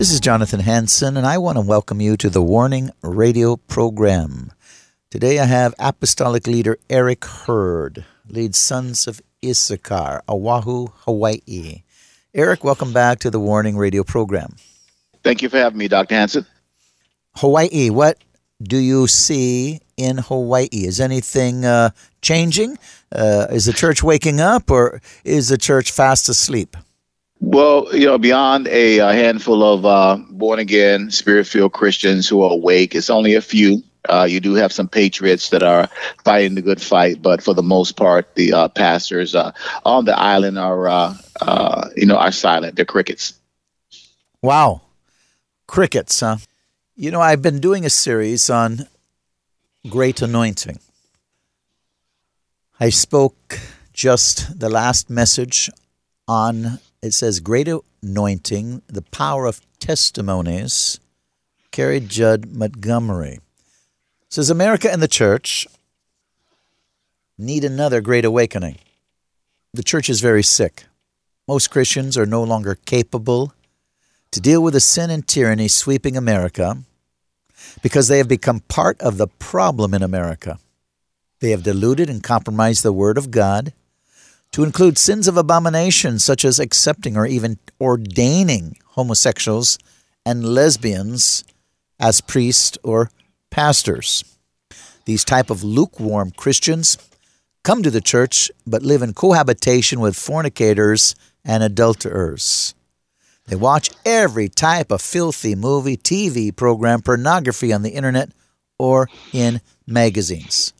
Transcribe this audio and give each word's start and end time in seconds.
This 0.00 0.12
is 0.12 0.20
Jonathan 0.20 0.60
Hansen, 0.60 1.18
and 1.18 1.26
I 1.26 1.36
want 1.36 1.58
to 1.58 1.60
welcome 1.60 2.00
you 2.00 2.16
to 2.16 2.30
the 2.30 2.40
Warning 2.40 2.88
Radio 3.02 3.56
program. 3.56 4.50
Today 5.10 5.38
I 5.38 5.44
have 5.44 5.74
Apostolic 5.78 6.46
Leader 6.46 6.78
Eric 6.88 7.22
Hurd, 7.26 8.06
leads 8.26 8.56
Sons 8.56 9.06
of 9.06 9.20
Issachar, 9.44 10.22
Oahu, 10.26 10.86
Hawaii. 11.00 11.82
Eric, 12.34 12.64
welcome 12.64 12.94
back 12.94 13.18
to 13.18 13.30
the 13.30 13.38
Warning 13.38 13.76
Radio 13.76 14.02
program. 14.02 14.56
Thank 15.22 15.42
you 15.42 15.50
for 15.50 15.58
having 15.58 15.76
me, 15.76 15.86
Dr. 15.86 16.14
Hansen. 16.14 16.46
Hawaii, 17.36 17.90
what 17.90 18.16
do 18.62 18.78
you 18.78 19.06
see 19.06 19.80
in 19.98 20.16
Hawaii? 20.16 20.68
Is 20.72 20.98
anything 20.98 21.66
uh, 21.66 21.90
changing? 22.22 22.78
Uh, 23.12 23.48
is 23.50 23.66
the 23.66 23.74
church 23.74 24.02
waking 24.02 24.40
up 24.40 24.70
or 24.70 25.02
is 25.24 25.50
the 25.50 25.58
church 25.58 25.90
fast 25.90 26.26
asleep? 26.30 26.74
Well, 27.40 27.88
you 27.94 28.06
know, 28.06 28.18
beyond 28.18 28.68
a, 28.68 28.98
a 28.98 29.12
handful 29.14 29.64
of 29.64 29.86
uh, 29.86 30.18
born 30.30 30.58
again, 30.58 31.10
spirit 31.10 31.46
filled 31.46 31.72
Christians 31.72 32.28
who 32.28 32.42
are 32.42 32.52
awake, 32.52 32.94
it's 32.94 33.08
only 33.08 33.34
a 33.34 33.40
few. 33.40 33.82
Uh, 34.08 34.24
you 34.28 34.40
do 34.40 34.54
have 34.54 34.72
some 34.72 34.88
patriots 34.88 35.50
that 35.50 35.62
are 35.62 35.88
fighting 36.24 36.54
the 36.54 36.62
good 36.62 36.80
fight, 36.80 37.20
but 37.20 37.42
for 37.42 37.54
the 37.54 37.62
most 37.62 37.96
part, 37.96 38.34
the 38.34 38.52
uh, 38.52 38.68
pastors 38.68 39.34
uh, 39.34 39.52
on 39.84 40.04
the 40.04 40.18
island 40.18 40.58
are, 40.58 40.88
uh, 40.88 41.14
uh, 41.40 41.88
you 41.96 42.06
know, 42.06 42.16
are 42.16 42.32
silent. 42.32 42.76
They're 42.76 42.84
crickets. 42.84 43.34
Wow, 44.42 44.82
crickets, 45.66 46.20
huh? 46.20 46.38
You 46.96 47.10
know, 47.10 47.20
I've 47.20 47.42
been 47.42 47.60
doing 47.60 47.84
a 47.84 47.90
series 47.90 48.48
on 48.50 48.86
great 49.88 50.20
anointing. 50.20 50.78
I 52.78 52.90
spoke 52.90 53.58
just 53.92 54.58
the 54.58 54.70
last 54.70 55.10
message 55.10 55.70
on 56.26 56.80
it 57.02 57.14
says 57.14 57.40
great 57.40 57.68
anointing, 58.02 58.82
the 58.86 59.02
power 59.02 59.46
of 59.46 59.60
testimonies. 59.78 61.00
Carrie 61.70 62.00
Judd 62.00 62.46
Montgomery 62.52 63.40
says 64.28 64.50
America 64.50 64.90
and 64.90 65.02
the 65.02 65.08
church 65.08 65.66
need 67.38 67.64
another 67.64 68.00
great 68.00 68.24
awakening. 68.24 68.78
The 69.72 69.82
church 69.82 70.10
is 70.10 70.20
very 70.20 70.42
sick. 70.42 70.84
Most 71.48 71.70
Christians 71.70 72.18
are 72.18 72.26
no 72.26 72.42
longer 72.42 72.74
capable 72.74 73.54
to 74.30 74.40
deal 74.40 74.62
with 74.62 74.74
the 74.74 74.80
sin 74.80 75.10
and 75.10 75.26
tyranny 75.26 75.68
sweeping 75.68 76.16
America 76.16 76.78
because 77.82 78.08
they 78.08 78.18
have 78.18 78.28
become 78.28 78.60
part 78.60 79.00
of 79.00 79.16
the 79.16 79.26
problem 79.26 79.94
in 79.94 80.02
America. 80.02 80.58
They 81.40 81.50
have 81.50 81.62
diluted 81.62 82.10
and 82.10 82.22
compromised 82.22 82.82
the 82.82 82.92
Word 82.92 83.16
of 83.16 83.30
God 83.30 83.72
to 84.52 84.64
include 84.64 84.98
sins 84.98 85.28
of 85.28 85.36
abomination 85.36 86.18
such 86.18 86.44
as 86.44 86.58
accepting 86.58 87.16
or 87.16 87.26
even 87.26 87.58
ordaining 87.80 88.76
homosexuals 88.88 89.78
and 90.26 90.44
lesbians 90.44 91.44
as 91.98 92.20
priests 92.20 92.78
or 92.82 93.10
pastors. 93.50 94.24
These 95.04 95.24
type 95.24 95.50
of 95.50 95.64
lukewarm 95.64 96.30
Christians 96.32 96.98
come 97.62 97.82
to 97.82 97.90
the 97.90 98.00
church 98.00 98.50
but 98.66 98.82
live 98.82 99.02
in 99.02 99.14
cohabitation 99.14 100.00
with 100.00 100.16
fornicators 100.16 101.14
and 101.44 101.62
adulterers. 101.62 102.74
They 103.46 103.56
watch 103.56 103.90
every 104.04 104.48
type 104.48 104.92
of 104.92 105.02
filthy 105.02 105.54
movie, 105.54 105.96
TV 105.96 106.54
program, 106.54 107.02
pornography 107.02 107.72
on 107.72 107.82
the 107.82 107.90
internet 107.90 108.30
or 108.78 109.08
in 109.32 109.60
magazines. 109.86 110.72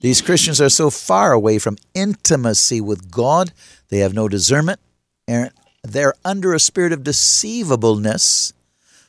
These 0.00 0.22
Christians 0.22 0.60
are 0.60 0.70
so 0.70 0.88
far 0.88 1.32
away 1.32 1.58
from 1.58 1.76
intimacy 1.92 2.80
with 2.80 3.10
God, 3.10 3.52
they 3.90 3.98
have 3.98 4.14
no 4.14 4.28
discernment, 4.28 4.80
and 5.28 5.50
they're 5.82 6.14
under 6.24 6.54
a 6.54 6.60
spirit 6.60 6.92
of 6.92 7.04
deceivableness, 7.04 8.54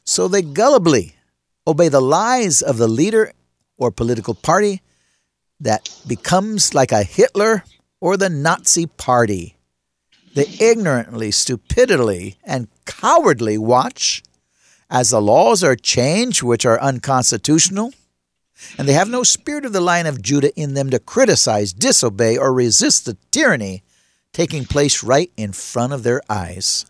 so 0.04 0.28
they 0.28 0.42
gullibly 0.42 1.14
obey 1.66 1.88
the 1.88 2.02
lies 2.02 2.62
of 2.62 2.78
the 2.78 2.88
leader 2.90 3.32
or 3.78 3.92
political 3.92 4.34
party 4.34 4.82
that 5.60 5.90
becomes 6.06 6.74
like 6.74 6.92
a 6.92 7.04
Hitler 7.04 7.64
or 8.02 8.18
the 8.18 8.30
Nazi 8.30 8.86
party. 8.86 9.56
They 10.34 10.48
ignorantly, 10.60 11.32
stupidly, 11.32 12.38
and 12.44 12.68
cowardly 12.86 13.58
watch 13.58 14.24
as 14.90 15.10
the 15.10 15.22
laws 15.22 15.64
are 15.64 15.76
changed, 15.76 16.44
which 16.44 16.66
are 16.66 16.82
unconstitutional, 16.82 17.94
and 18.78 18.88
they 18.88 18.94
have 18.94 19.10
no 19.10 19.24
spirit 19.24 19.66
of 19.66 19.74
the 19.74 19.82
Lion 19.82 20.08
of 20.08 20.22
Judah 20.22 20.54
in 20.56 20.74
them 20.74 20.90
to 20.90 21.00
criticize, 21.00 21.74
disobey, 21.74 22.38
or 22.38 22.54
resist 22.54 23.06
the 23.06 23.18
tyranny 23.32 23.84
taking 24.34 24.66
place 24.66 25.04
right 25.04 25.32
in 25.38 25.52
front 25.52 25.94
of 25.94 26.04
their 26.04 26.22
eyes. 26.30 26.86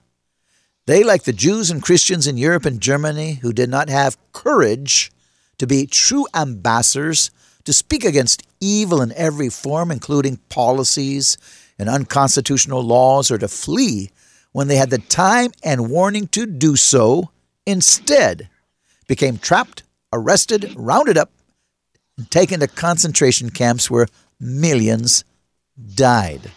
They, 0.86 1.04
like 1.04 1.24
the 1.24 1.34
Jews 1.34 1.70
and 1.70 1.82
Christians 1.82 2.28
in 2.28 2.38
Europe 2.38 2.66
and 2.66 2.82
Germany 2.82 3.36
who 3.36 3.54
did 3.54 3.70
not 3.70 3.90
have 3.90 4.18
courage 4.32 5.12
to 5.58 5.68
be 5.68 5.86
true 5.86 6.28
ambassadors 6.34 7.32
to 7.66 7.74
speak 7.74 8.04
against 8.04 8.44
evil 8.60 9.02
in 9.02 9.14
every 9.14 9.50
form, 9.50 9.92
including 9.92 10.38
policies 10.50 11.38
and 11.78 11.88
unconstitutional 11.88 12.82
laws, 12.82 13.32
or 13.32 13.38
to 13.38 13.48
flee 13.48 14.12
when 14.52 14.68
they 14.68 14.76
had 14.76 14.90
the 14.90 14.98
time 14.98 15.52
and 15.64 15.90
warning 15.90 16.28
to 16.28 16.46
do 16.46 16.76
so, 16.76 17.30
instead 17.66 18.50
became 19.08 19.38
trapped, 19.38 19.84
arrested, 20.12 20.74
rounded 20.76 21.18
up, 21.18 21.32
taken 22.30 22.60
to 22.60 22.68
concentration 22.68 23.50
camps 23.50 23.90
where 23.90 24.08
millions 24.40 25.24
died. 25.96 26.52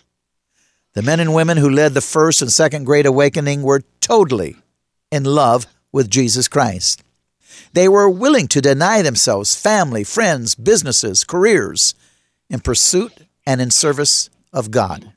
The 0.95 1.03
men 1.03 1.21
and 1.21 1.35
women 1.35 1.57
who 1.57 1.69
led 1.69 1.95
the 1.95 2.01
first 2.01 2.43
and 2.43 2.53
second 2.53 2.85
Great 2.85 3.07
Awakening 3.07 3.63
were 3.63 3.83
totally 4.01 4.57
in 5.11 5.25
love 5.25 5.67
with 5.93 6.11
Jesus 6.11 6.49
Christ. 6.49 7.03
They 7.73 7.89
were 7.89 8.09
willing 8.09 8.49
to 8.49 8.61
deny 8.61 9.03
themselves 9.03 9.57
family, 9.57 10.05
friends, 10.05 10.55
businesses, 10.55 11.25
careers 11.25 11.95
in 12.49 12.61
pursuit 12.61 13.13
and 13.47 13.61
in 13.61 13.71
service 13.71 14.31
of 14.53 14.71
God. 14.71 15.13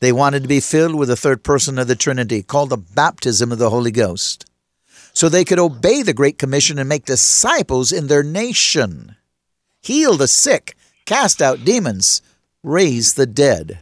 They 0.00 0.12
wanted 0.12 0.42
to 0.42 0.48
be 0.48 0.60
filled 0.60 0.96
with 0.96 1.08
the 1.08 1.16
third 1.16 1.44
person 1.44 1.78
of 1.78 1.86
the 1.86 1.94
Trinity, 1.94 2.42
called 2.42 2.70
the 2.70 2.76
baptism 2.76 3.52
of 3.52 3.58
the 3.58 3.70
Holy 3.70 3.92
Ghost, 3.92 4.44
so 5.12 5.28
they 5.28 5.44
could 5.44 5.58
obey 5.58 6.02
the 6.02 6.12
Great 6.12 6.38
Commission 6.38 6.78
and 6.78 6.88
make 6.88 7.04
disciples 7.04 7.92
in 7.92 8.08
their 8.08 8.22
nation, 8.22 9.16
heal 9.86 10.16
the 10.16 10.28
sick, 10.28 10.76
cast 11.04 11.40
out 11.40 11.64
demons, 11.64 12.20
raise 12.62 13.14
the 13.14 13.26
dead. 13.26 13.78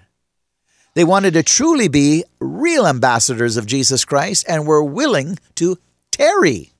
They 0.94 1.02
wanted 1.02 1.32
to 1.34 1.42
truly 1.42 1.88
be 1.88 2.24
real 2.40 2.86
ambassadors 2.86 3.56
of 3.56 3.66
Jesus 3.66 4.04
Christ 4.04 4.44
and 4.46 4.66
were 4.66 4.84
willing 4.84 5.38
to 5.56 5.78
tarry 6.10 6.72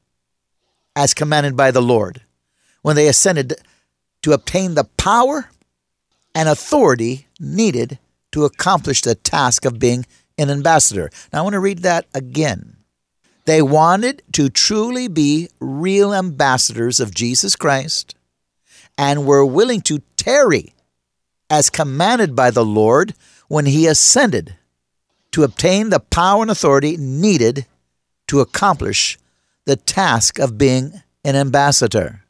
as 0.94 1.14
commanded 1.14 1.56
by 1.56 1.70
the 1.70 1.82
Lord 1.82 2.20
when 2.82 2.96
they 2.96 3.08
ascended 3.08 3.54
to 4.22 4.32
obtain 4.32 4.74
the 4.74 4.84
power 4.84 5.48
and 6.34 6.48
authority 6.48 7.26
needed 7.40 7.98
to 8.32 8.44
accomplish 8.44 9.00
the 9.00 9.14
task 9.14 9.64
of 9.64 9.78
being 9.78 10.04
an 10.36 10.50
ambassador. 10.50 11.10
Now 11.32 11.40
I 11.40 11.42
want 11.42 11.54
to 11.54 11.60
read 11.60 11.78
that 11.78 12.06
again. 12.14 12.76
They 13.46 13.62
wanted 13.62 14.22
to 14.32 14.50
truly 14.50 15.08
be 15.08 15.48
real 15.60 16.14
ambassadors 16.14 17.00
of 17.00 17.14
Jesus 17.14 17.56
Christ 17.56 18.14
and 18.96 19.26
were 19.26 19.44
willing 19.44 19.80
to 19.82 20.02
tarry 20.16 20.74
as 21.50 21.70
commanded 21.70 22.34
by 22.34 22.50
the 22.50 22.64
Lord 22.64 23.14
when 23.48 23.66
he 23.66 23.86
ascended 23.86 24.56
to 25.32 25.42
obtain 25.42 25.90
the 25.90 26.00
power 26.00 26.42
and 26.42 26.50
authority 26.50 26.96
needed 26.96 27.66
to 28.28 28.40
accomplish 28.40 29.18
the 29.64 29.76
task 29.76 30.38
of 30.38 30.58
being 30.58 31.02
an 31.24 31.36
ambassador. 31.36 32.24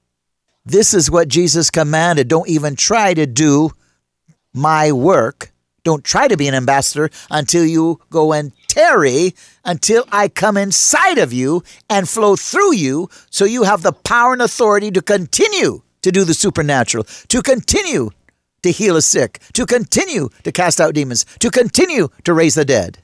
This 0.65 0.95
is 0.95 1.11
what 1.11 1.29
Jesus 1.29 1.71
commanded. 1.71 2.29
Don't 2.29 2.49
even 2.49 2.77
try 2.77 3.13
to 3.13 3.27
do 3.27 3.71
my 4.55 4.93
work. 4.93 5.53
Don't 5.83 6.03
try 6.03 6.29
to 6.29 6.37
be 6.37 6.49
an 6.49 6.55
ambassador 6.55 7.11
until 7.31 7.65
you 7.67 8.01
go 8.09 8.33
and 8.33 8.53
tarry 8.69 9.35
until 9.65 10.05
I 10.11 10.29
come 10.29 10.57
inside 10.57 11.19
of 11.19 11.33
you 11.33 11.63
and 11.91 12.09
flow 12.09 12.37
through 12.37 12.75
you 12.75 13.11
so 13.31 13.45
you 13.45 13.65
have 13.65 13.83
the 13.83 13.93
power 13.93 14.33
and 14.33 14.41
authority 14.41 14.91
to 14.93 15.03
continue 15.03 15.83
to 16.05 16.13
do 16.13 16.25
the 16.25 16.35
supernatural, 16.35 17.05
to 17.29 17.43
continue 17.43 18.11
to 18.63 18.71
heal 18.71 18.95
the 18.95 19.03
sick, 19.03 19.41
to 19.55 19.67
continue 19.67 20.29
to 20.43 20.53
cast 20.53 20.81
out 20.81 20.95
demons, 20.95 21.25
to 21.41 21.51
continue 21.51 22.09
to 22.25 22.33
raise 22.33 22.55
the 22.55 22.65
dead. 22.65 22.99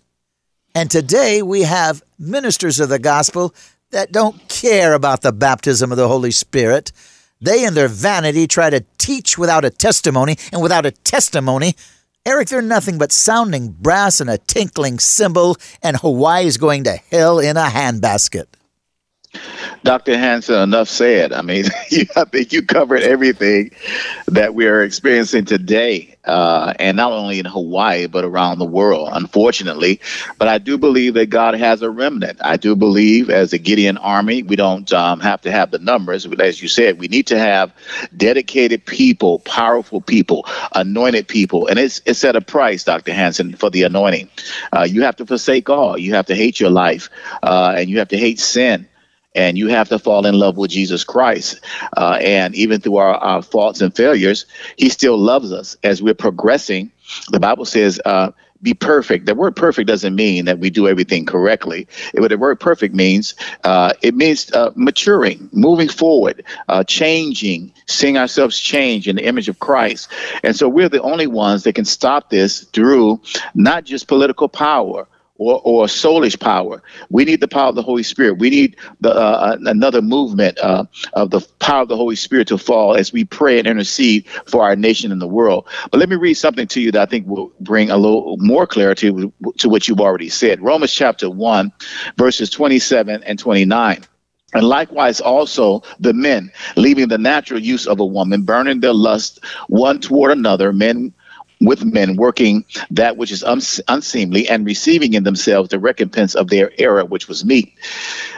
And 0.75 0.91
today 0.91 1.43
we 1.43 1.63
have 1.63 2.03
ministers 2.19 2.79
of 2.79 2.91
the 2.91 2.99
gospel 2.99 3.55
that 3.91 4.13
don't 4.13 4.49
care 4.49 4.93
about 4.95 5.23
the 5.23 5.33
baptism 5.33 5.91
of 5.91 5.99
the 5.99 6.09
Holy 6.09 6.31
Spirit. 6.31 6.93
They, 7.41 7.65
in 7.65 7.73
their 7.73 7.89
vanity, 7.89 8.47
try 8.47 8.69
to 8.69 8.85
teach 8.99 9.39
without 9.39 9.65
a 9.65 9.71
testimony, 9.71 10.37
and 10.53 10.63
without 10.63 10.85
a 10.85 10.91
testimony, 10.91 11.75
Eric, 12.27 12.49
they're 12.49 12.61
nothing 12.61 12.99
but 12.99 13.13
sounding 13.13 13.71
brass 13.73 14.21
and 14.21 14.29
a 14.29 14.37
tinkling 14.37 14.99
cymbal, 14.99 15.57
and 15.83 15.97
Hawaii 15.97 16.47
is 16.47 16.59
going 16.59 16.85
to 16.85 16.99
hell 17.11 17.39
in 17.39 17.57
a 17.57 17.65
handbasket. 17.65 18.45
Dr. 19.83 20.19
Hansen, 20.19 20.61
enough 20.61 20.89
said. 20.89 21.33
I 21.33 21.43
mean, 21.43 21.65
I 22.17 22.25
think 22.25 22.53
you 22.53 22.63
covered 22.63 23.03
everything 23.03 23.71
that 24.27 24.55
we 24.55 24.67
are 24.67 24.83
experiencing 24.83 25.47
today, 25.47 26.17
uh, 26.25 26.75
and 26.79 26.97
not 26.97 27.13
only 27.13 27.39
in 27.39 27.47
Hawaii, 27.47 28.07
but 28.07 28.25
around 28.25 28.59
the 28.59 28.67
world, 28.67 29.09
unfortunately. 29.13 30.01
But 30.39 30.49
I 30.49 30.59
do 30.59 30.77
believe 30.77 31.15
that 31.15 31.31
God 31.31 31.55
has 31.55 31.81
a 31.83 31.91
remnant. 31.91 32.39
I 32.43 32.57
do 32.57 32.77
believe, 32.77 33.31
as 33.31 33.53
a 33.53 33.59
Gideon 33.59 33.97
army, 33.99 34.43
we 34.43 34.57
don't 34.57 34.93
um, 34.93 35.21
have 35.21 35.41
to 35.43 35.51
have 35.51 35.71
the 35.71 35.79
numbers. 35.79 36.27
As 36.27 36.61
you 36.61 36.69
said, 36.69 36.99
we 36.99 37.09
need 37.09 37.27
to 37.29 37.39
have 37.39 37.73
dedicated 38.17 38.85
people, 38.85 39.39
powerful 39.41 40.01
people, 40.01 40.45
anointed 40.75 41.27
people. 41.27 41.67
And 41.69 41.79
it's, 41.79 42.03
it's 42.05 42.23
at 42.25 42.37
a 42.37 42.41
price, 42.43 42.85
Dr. 42.85 43.15
Hansen, 43.15 43.55
for 43.55 43.71
the 43.71 43.85
anointing. 43.85 44.29
Uh, 44.77 44.83
you 44.83 45.03
have 45.03 45.17
to 45.17 45.27
forsake 45.27 45.71
all, 45.71 45.97
you 45.97 46.15
have 46.15 46.27
to 46.27 46.35
hate 46.35 46.61
your 46.61 46.71
life, 46.71 47.09
uh, 47.43 47.75
and 47.77 47.89
you 47.89 47.99
have 47.99 48.09
to 48.09 48.19
hate 48.19 48.39
sin 48.41 48.87
and 49.35 49.57
you 49.57 49.69
have 49.69 49.89
to 49.89 49.99
fall 49.99 50.27
in 50.27 50.35
love 50.35 50.57
with 50.57 50.71
Jesus 50.71 51.05
Christ. 51.05 51.61
Uh, 51.97 52.19
and 52.21 52.55
even 52.55 52.81
through 52.81 52.97
our, 52.97 53.15
our, 53.15 53.43
faults 53.43 53.81
and 53.81 53.95
failures, 53.95 54.47
He 54.77 54.89
still 54.89 55.17
loves 55.17 55.53
us 55.53 55.77
as 55.83 56.03
we're 56.03 56.15
progressing. 56.15 56.91
The 57.31 57.41
Bible 57.41 57.65
says, 57.65 58.01
uh, 58.05 58.33
be 58.63 58.75
perfect. 58.75 59.27
The 59.27 59.35
word 59.35 59.57
perfect 59.57 59.89
doesn't 59.89 60.15
mean 60.15 60.45
that 60.45 60.59
we 60.59 60.71
do 60.71 60.87
everything 60.87 61.25
correctly. 61.25 61.89
It 62.13 62.21
What 62.21 62.29
the 62.29 62.39
word 62.39 62.61
perfect 62.61 62.95
means, 62.95 63.35
uh, 63.65 63.95
it 64.03 64.15
means 64.15 64.53
uh, 64.53 64.71
maturing, 64.75 65.49
moving 65.53 65.89
forward, 65.89 66.45
uh, 66.69 66.85
changing, 66.85 67.73
seeing 67.87 68.19
ourselves 68.19 68.59
change 68.59 69.09
in 69.09 69.17
the 69.17 69.25
image 69.25 69.49
of 69.49 69.61
Christ. 69.61 70.11
And 70.43 70.55
so 70.55 70.69
we're 70.69 70.89
the 70.89 71.03
only 71.03 71.27
ones 71.27 71.63
that 71.65 71.75
can 71.75 71.87
stop 71.87 72.31
this 72.31 72.61
through 72.65 73.21
not 73.55 73.85
just 73.85 74.09
political 74.09 74.49
power, 74.49 75.07
or, 75.41 75.61
or 75.65 75.87
soulish 75.87 76.39
power. 76.39 76.83
We 77.09 77.25
need 77.25 77.41
the 77.41 77.49
power 77.49 77.71
of 77.71 77.75
the 77.75 77.83
Holy 77.83 78.03
Spirit. 78.03 78.39
We 78.39 78.51
need 78.51 78.77
the 79.01 79.11
uh, 79.11 79.15
uh, 79.15 79.57
another 79.65 80.03
movement 80.03 80.59
uh, 80.59 80.85
of 81.15 81.31
the 81.31 81.41
power 81.59 81.83
of 81.83 81.89
the 81.89 81.97
Holy 81.97 82.15
Spirit 82.15 82.49
to 82.49 82.59
fall 82.59 82.95
as 82.95 83.11
we 83.11 83.25
pray 83.25 83.59
and 83.59 83.67
intercede 83.67 84.29
for 84.47 84.63
our 84.63 84.77
nation 84.77 85.11
and 85.11 85.21
the 85.21 85.27
world. 85.27 85.67
But 85.91 85.99
let 85.99 86.11
me 86.11 86.17
read 86.17 86.35
something 86.35 86.69
to 86.69 86.81
you 86.81 86.93
that 86.93 87.01
I 87.01 87.07
think 87.07 87.27
will 87.27 87.53
bring 87.59 87.91
a 87.91 87.97
little 87.97 88.37
more 88.39 88.67
clarity 88.67 89.09
to 89.11 89.69
what 89.69 89.89
you've 89.89 90.01
already 90.01 90.29
said. 90.29 90.61
Romans 90.61 90.93
chapter 90.93 91.31
1, 91.31 91.73
verses 92.19 92.51
27 92.51 93.23
and 93.25 93.39
29. 93.39 94.05
And 94.53 94.65
likewise, 94.67 95.21
also 95.21 95.83
the 96.01 96.13
men, 96.13 96.51
leaving 96.77 97.09
the 97.09 97.19
natural 97.19 97.61
use 97.61 97.87
of 97.87 98.01
a 98.01 98.05
woman, 98.05 98.43
burning 98.43 98.81
their 98.81 98.93
lust 98.93 99.43
one 99.69 100.01
toward 100.01 100.33
another, 100.33 100.73
men 100.73 101.15
with 101.61 101.85
men 101.85 102.17
working 102.17 102.65
that 102.91 103.17
which 103.17 103.33
is 103.33 103.45
unseemly 103.89 104.49
and 104.49 104.67
receiving 104.67 105.15
in 105.15 105.25
themselves 105.25 105.71
the 105.71 105.79
recompense 105.79 106.35
of 106.35 106.49
their 106.49 106.73
error, 106.79 107.05
which 107.05 107.29
was 107.29 107.45
meat. 107.45 107.75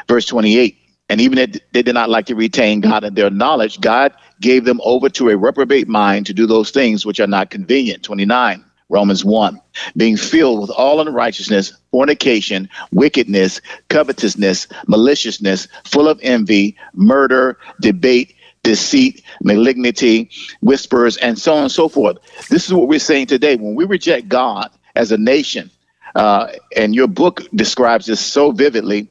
Verse 0.08 0.26
28 0.26 0.76
And 1.08 1.20
even 1.20 1.38
if 1.38 1.56
they 1.72 1.82
did 1.82 1.94
not 1.94 2.10
like 2.10 2.26
to 2.26 2.34
retain 2.34 2.80
God 2.80 3.04
in 3.04 3.14
their 3.14 3.30
knowledge, 3.30 3.80
God 3.80 4.12
gave 4.40 4.64
them 4.64 4.80
over 4.84 5.08
to 5.10 5.30
a 5.30 5.36
reprobate 5.36 5.88
mind 5.88 6.26
to 6.26 6.34
do 6.34 6.46
those 6.46 6.70
things 6.70 7.06
which 7.06 7.20
are 7.20 7.26
not 7.26 7.50
convenient. 7.50 8.02
29. 8.02 8.64
Romans 8.88 9.24
1, 9.24 9.58
being 9.96 10.18
filled 10.18 10.60
with 10.60 10.70
all 10.70 11.00
unrighteousness, 11.00 11.72
fornication, 11.90 12.68
wickedness, 12.92 13.58
covetousness, 13.88 14.68
maliciousness, 14.86 15.66
full 15.84 16.06
of 16.06 16.20
envy, 16.22 16.76
murder, 16.92 17.58
debate, 17.80 18.34
deceit, 18.62 19.22
malignity, 19.42 20.30
whispers, 20.60 21.16
and 21.18 21.38
so 21.38 21.54
on 21.54 21.62
and 21.64 21.72
so 21.72 21.88
forth. 21.88 22.18
This 22.48 22.66
is 22.66 22.72
what 22.72 22.88
we're 22.88 22.98
saying 22.98 23.26
today. 23.26 23.56
When 23.56 23.74
we 23.74 23.84
reject 23.84 24.28
God 24.28 24.70
as 24.94 25.12
a 25.12 25.18
nation, 25.18 25.70
uh, 26.14 26.48
and 26.76 26.94
your 26.94 27.08
book 27.08 27.42
describes 27.54 28.06
this 28.06 28.20
so 28.20 28.52
vividly, 28.52 29.08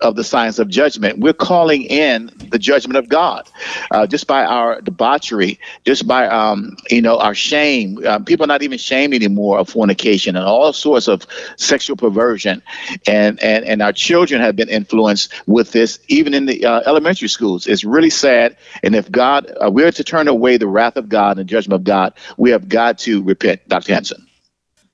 of 0.00 0.16
the 0.16 0.24
science 0.24 0.58
of 0.58 0.68
judgment. 0.68 1.18
We're 1.18 1.32
calling 1.32 1.82
in 1.82 2.30
the 2.50 2.58
judgment 2.58 2.96
of 2.96 3.08
God 3.08 3.48
uh, 3.90 4.06
just 4.06 4.26
by 4.26 4.44
our 4.44 4.80
debauchery, 4.80 5.58
just 5.84 6.06
by 6.06 6.26
um, 6.26 6.76
you 6.90 7.02
know 7.02 7.18
our 7.18 7.34
shame. 7.34 7.98
Uh, 8.04 8.18
people 8.18 8.44
are 8.44 8.48
not 8.48 8.62
even 8.62 8.78
shamed 8.78 9.14
anymore 9.14 9.58
of 9.58 9.68
fornication 9.68 10.36
and 10.36 10.44
all 10.44 10.72
sorts 10.72 11.08
of 11.08 11.26
sexual 11.56 11.96
perversion, 11.96 12.62
and 13.06 13.42
and 13.42 13.64
and 13.64 13.82
our 13.82 13.92
children 13.92 14.40
have 14.40 14.56
been 14.56 14.68
influenced 14.68 15.32
with 15.46 15.72
this, 15.72 15.98
even 16.08 16.34
in 16.34 16.46
the 16.46 16.64
uh, 16.64 16.80
elementary 16.86 17.28
schools. 17.28 17.66
It's 17.66 17.84
really 17.84 18.10
sad. 18.10 18.56
And 18.82 18.94
if 18.94 19.10
God, 19.10 19.50
uh, 19.62 19.70
we're 19.70 19.92
to 19.92 20.04
turn 20.04 20.28
away 20.28 20.56
the 20.56 20.68
wrath 20.68 20.96
of 20.96 21.08
God 21.08 21.38
and 21.38 21.48
judgment 21.48 21.80
of 21.80 21.84
God, 21.84 22.14
we 22.36 22.50
have 22.50 22.68
got 22.68 22.98
to 23.00 23.22
repent, 23.22 23.68
Dr. 23.68 23.94
Hansen. 23.94 24.26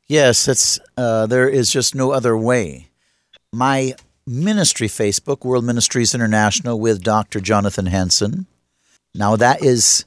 Yes, 0.09 0.81
uh, 0.97 1.27
there 1.27 1.49
is 1.49 1.71
just 1.71 1.95
no 1.95 2.11
other 2.11 2.37
way. 2.37 2.89
My 3.53 3.95
ministry 4.31 4.87
Facebook, 4.87 5.45
World 5.45 5.65
Ministries 5.65 6.15
International, 6.15 6.79
with 6.79 7.03
Dr. 7.03 7.41
Jonathan 7.41 7.87
Hansen. 7.87 8.47
Now, 9.15 9.35
that 9.37 9.63
is 9.63 10.05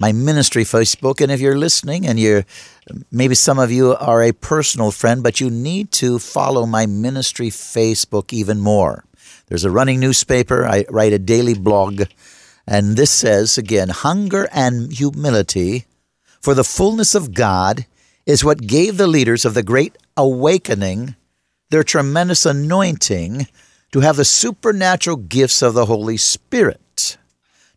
my 0.00 0.10
ministry 0.10 0.64
Facebook. 0.64 1.20
And 1.20 1.30
if 1.30 1.40
you're 1.40 1.56
listening 1.56 2.06
and 2.06 2.18
you're 2.18 2.44
maybe 3.12 3.36
some 3.36 3.60
of 3.60 3.70
you 3.70 3.94
are 3.94 4.22
a 4.22 4.32
personal 4.32 4.90
friend, 4.90 5.22
but 5.22 5.40
you 5.40 5.48
need 5.48 5.92
to 5.92 6.18
follow 6.18 6.66
my 6.66 6.86
ministry 6.86 7.50
Facebook 7.50 8.32
even 8.32 8.58
more. 8.58 9.04
There's 9.46 9.64
a 9.64 9.70
running 9.70 10.00
newspaper, 10.00 10.66
I 10.66 10.84
write 10.90 11.12
a 11.12 11.18
daily 11.18 11.54
blog, 11.54 12.02
and 12.66 12.96
this 12.96 13.10
says 13.10 13.58
again 13.58 13.90
hunger 13.90 14.48
and 14.52 14.92
humility 14.92 15.86
for 16.40 16.54
the 16.54 16.64
fullness 16.64 17.14
of 17.14 17.34
God 17.34 17.86
is 18.26 18.44
what 18.44 18.66
gave 18.66 18.96
the 18.96 19.06
leaders 19.06 19.44
of 19.44 19.54
the 19.54 19.62
Great 19.62 19.96
Awakening 20.16 21.14
their 21.72 21.82
tremendous 21.82 22.44
anointing 22.44 23.46
to 23.92 24.00
have 24.00 24.16
the 24.16 24.26
supernatural 24.26 25.16
gifts 25.16 25.62
of 25.62 25.72
the 25.72 25.86
Holy 25.86 26.18
Spirit. 26.18 27.16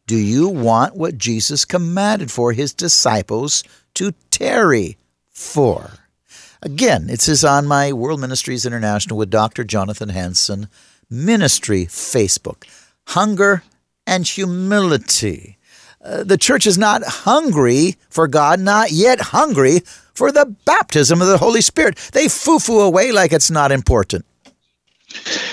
Do 0.05 0.17
you 0.17 0.49
want 0.49 0.97
what 0.97 1.17
Jesus 1.17 1.63
commanded 1.63 2.29
for 2.29 2.51
his 2.51 2.73
disciples 2.73 3.63
to 3.93 4.13
tarry 4.31 4.97
for? 5.29 5.91
Again, 6.61 7.09
it 7.09 7.21
says 7.21 7.45
on 7.45 7.67
my 7.67 7.93
World 7.93 8.19
Ministries 8.19 8.65
International 8.65 9.17
with 9.17 9.29
Dr. 9.29 9.63
Jonathan 9.63 10.09
Hansen 10.09 10.67
ministry 11.09 11.85
Facebook. 11.85 12.65
Hunger 13.07 13.63
and 14.05 14.27
humility. 14.27 15.54
Uh, 16.05 16.23
the 16.23 16.37
church 16.37 16.67
is 16.67 16.77
not 16.77 17.01
hungry 17.03 17.95
for 18.09 18.27
God, 18.27 18.59
not 18.59 18.91
yet 18.91 19.19
hungry 19.19 19.81
for 20.13 20.31
the 20.31 20.55
baptism 20.65 21.19
of 21.19 21.27
the 21.27 21.39
Holy 21.39 21.61
Spirit. 21.61 21.97
They 22.13 22.27
foo 22.27 22.59
foo 22.59 22.81
away 22.81 23.11
like 23.11 23.33
it's 23.33 23.49
not 23.49 23.71
important. 23.71 24.23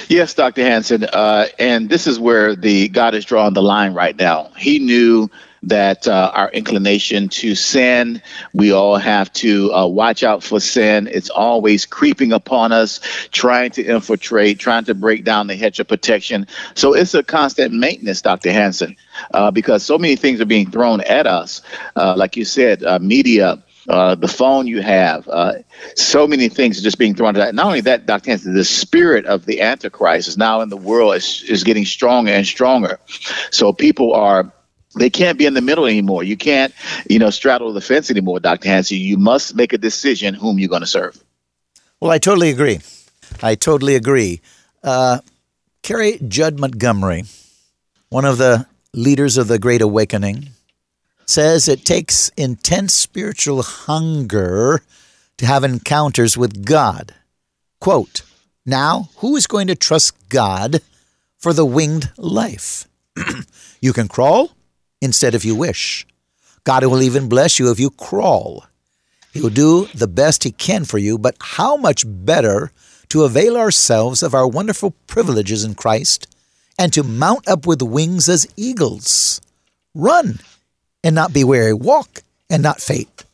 Yes, 0.08 0.34
Dr. 0.34 0.62
Hansen, 0.62 1.04
uh, 1.04 1.46
and 1.58 1.88
this 1.88 2.06
is 2.06 2.18
where 2.18 2.54
the 2.54 2.88
God 2.88 3.14
is 3.14 3.24
drawing 3.24 3.54
the 3.54 3.62
line 3.62 3.94
right 3.94 4.16
now. 4.16 4.50
He 4.56 4.78
knew 4.78 5.30
that 5.64 6.08
uh, 6.08 6.30
our 6.34 6.50
inclination 6.50 7.28
to 7.28 7.54
sin, 7.54 8.20
we 8.52 8.72
all 8.72 8.96
have 8.96 9.32
to 9.32 9.72
uh, 9.72 9.86
watch 9.86 10.22
out 10.24 10.42
for 10.42 10.60
sin. 10.60 11.08
It's 11.10 11.30
always 11.30 11.86
creeping 11.86 12.32
upon 12.32 12.72
us, 12.72 13.00
trying 13.30 13.70
to 13.72 13.84
infiltrate, 13.84 14.58
trying 14.58 14.84
to 14.86 14.94
break 14.94 15.24
down 15.24 15.46
the 15.46 15.54
hedge 15.54 15.78
of 15.78 15.88
protection. 15.88 16.46
So 16.74 16.94
it's 16.94 17.14
a 17.14 17.22
constant 17.22 17.72
maintenance, 17.72 18.22
Dr. 18.22 18.52
Hansen, 18.52 18.96
uh, 19.32 19.50
because 19.50 19.84
so 19.84 19.98
many 19.98 20.16
things 20.16 20.40
are 20.40 20.46
being 20.46 20.70
thrown 20.70 21.00
at 21.02 21.26
us. 21.26 21.62
Uh, 21.94 22.14
like 22.16 22.36
you 22.36 22.44
said, 22.44 22.82
uh, 22.82 22.98
media 22.98 23.62
uh, 23.88 24.14
the 24.14 24.28
phone 24.28 24.66
you 24.66 24.80
have, 24.80 25.28
uh, 25.28 25.54
so 25.96 26.26
many 26.26 26.48
things 26.48 26.80
just 26.82 26.98
being 26.98 27.14
thrown 27.14 27.36
at 27.36 27.38
that. 27.38 27.54
Not 27.54 27.66
only 27.66 27.80
that, 27.82 28.06
Dr. 28.06 28.30
Hansen, 28.30 28.54
the 28.54 28.64
spirit 28.64 29.26
of 29.26 29.44
the 29.44 29.60
Antichrist 29.60 30.28
is 30.28 30.38
now 30.38 30.60
in 30.60 30.68
the 30.68 30.76
world 30.76 31.16
is, 31.16 31.42
is 31.48 31.64
getting 31.64 31.84
stronger 31.84 32.30
and 32.30 32.46
stronger. 32.46 32.98
So 33.50 33.72
people 33.72 34.14
are 34.14 34.52
they 34.94 35.10
can't 35.10 35.38
be 35.38 35.46
in 35.46 35.54
the 35.54 35.62
middle 35.62 35.86
anymore. 35.86 36.22
You 36.22 36.36
can't, 36.36 36.74
you 37.08 37.18
know, 37.18 37.30
straddle 37.30 37.72
the 37.72 37.80
fence 37.80 38.10
anymore, 38.10 38.40
Dr. 38.40 38.68
Hansen. 38.68 38.98
You 38.98 39.16
must 39.16 39.54
make 39.54 39.72
a 39.72 39.78
decision 39.78 40.34
whom 40.34 40.58
you're 40.58 40.68
going 40.68 40.82
to 40.82 40.86
serve. 40.86 41.22
Well, 42.00 42.10
I 42.10 42.18
totally 42.18 42.50
agree. 42.50 42.80
I 43.42 43.54
totally 43.54 43.94
agree. 43.94 44.42
Uh, 44.82 45.20
Carrie 45.82 46.18
Judd 46.28 46.58
Montgomery, 46.58 47.24
one 48.10 48.24
of 48.24 48.38
the 48.38 48.66
leaders 48.92 49.38
of 49.38 49.48
the 49.48 49.58
Great 49.58 49.80
Awakening, 49.80 50.50
says 51.32 51.66
it 51.66 51.84
takes 51.84 52.30
intense 52.36 52.92
spiritual 52.92 53.62
hunger 53.62 54.82
to 55.38 55.46
have 55.46 55.64
encounters 55.64 56.36
with 56.36 56.64
God. 56.64 57.14
Quote, 57.80 58.22
now, 58.66 59.08
who 59.16 59.34
is 59.34 59.46
going 59.46 59.66
to 59.68 59.74
trust 59.74 60.28
God 60.28 60.82
for 61.38 61.52
the 61.52 61.64
winged 61.64 62.10
life? 62.16 62.86
you 63.80 63.92
can 63.92 64.08
crawl 64.08 64.52
instead 65.00 65.34
if 65.34 65.44
you 65.44 65.54
wish. 65.54 66.06
God 66.64 66.84
will 66.84 67.02
even 67.02 67.28
bless 67.28 67.58
you 67.58 67.72
if 67.72 67.80
you 67.80 67.90
crawl. 67.90 68.66
He 69.32 69.40
will 69.40 69.50
do 69.50 69.86
the 69.94 70.06
best 70.06 70.44
He 70.44 70.52
can 70.52 70.84
for 70.84 70.98
you, 70.98 71.16
but 71.18 71.36
how 71.40 71.76
much 71.76 72.04
better 72.06 72.70
to 73.08 73.24
avail 73.24 73.56
ourselves 73.56 74.22
of 74.22 74.34
our 74.34 74.46
wonderful 74.46 74.94
privileges 75.06 75.64
in 75.64 75.74
Christ 75.74 76.26
and 76.78 76.92
to 76.92 77.02
mount 77.02 77.48
up 77.48 77.66
with 77.66 77.82
wings 77.82 78.28
as 78.28 78.46
eagles. 78.56 79.40
Run 79.94 80.38
and 81.02 81.14
not 81.14 81.32
be 81.32 81.44
weary, 81.44 81.72
walk 81.72 82.22
and 82.48 82.62
not 82.62 82.80
faint. 82.80 83.24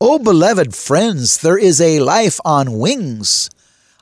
Oh, 0.00 0.18
beloved 0.18 0.74
friends, 0.74 1.38
there 1.38 1.58
is 1.58 1.80
a 1.80 2.00
life 2.00 2.38
on 2.44 2.78
wings. 2.78 3.50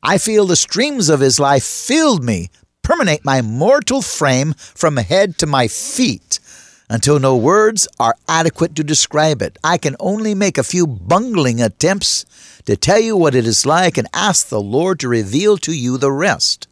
I 0.03 0.19
feel 0.19 0.45
the 0.45 0.57
streams 0.57 1.09
of 1.09 1.21
his 1.21 1.41
life 1.41 1.65
filled 1.65 2.23
me, 2.23 2.51
permeate 2.83 3.25
my 3.25 3.43
mortal 3.43 4.03
frame 4.03 4.53
from 4.57 4.99
head 4.99 5.39
to 5.39 5.47
my 5.47 5.69
feet 5.69 6.39
until 6.89 7.19
no 7.19 7.37
words 7.37 7.89
are 7.99 8.17
adequate 8.29 8.75
to 8.77 8.85
describe 8.85 9.43
it. 9.43 9.59
I 9.65 9.79
can 9.79 9.97
only 9.99 10.35
make 10.35 10.59
a 10.59 10.63
few 10.63 10.87
bungling 10.87 11.61
attempts 11.61 12.25
to 12.67 12.77
tell 12.77 13.01
you 13.01 13.17
what 13.17 13.35
it 13.35 13.47
is 13.47 13.67
like 13.67 13.97
and 13.97 14.09
ask 14.13 14.49
the 14.49 14.61
Lord 14.61 15.01
to 15.01 15.09
reveal 15.09 15.57
to 15.59 15.73
you 15.73 15.99
the 15.99 16.13
rest. 16.13 16.69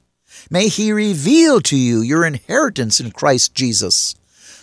May 0.50 0.68
He 0.68 0.92
reveal 0.92 1.60
to 1.62 1.76
you 1.76 2.00
your 2.00 2.24
inheritance 2.24 3.00
in 3.00 3.10
Christ 3.10 3.54
Jesus, 3.54 4.14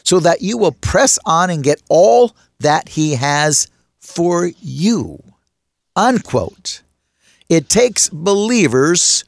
so 0.04 0.20
that 0.20 0.42
you 0.42 0.58
will 0.58 0.72
press 0.72 1.18
on 1.26 1.50
and 1.50 1.64
get 1.64 1.82
all 1.90 2.36
that 2.60 2.90
He 2.90 3.16
has 3.16 3.68
for 4.00 4.50
you. 4.62 5.24
Unquote. 5.96 6.82
It 7.50 7.68
takes 7.68 8.10
believers 8.10 9.26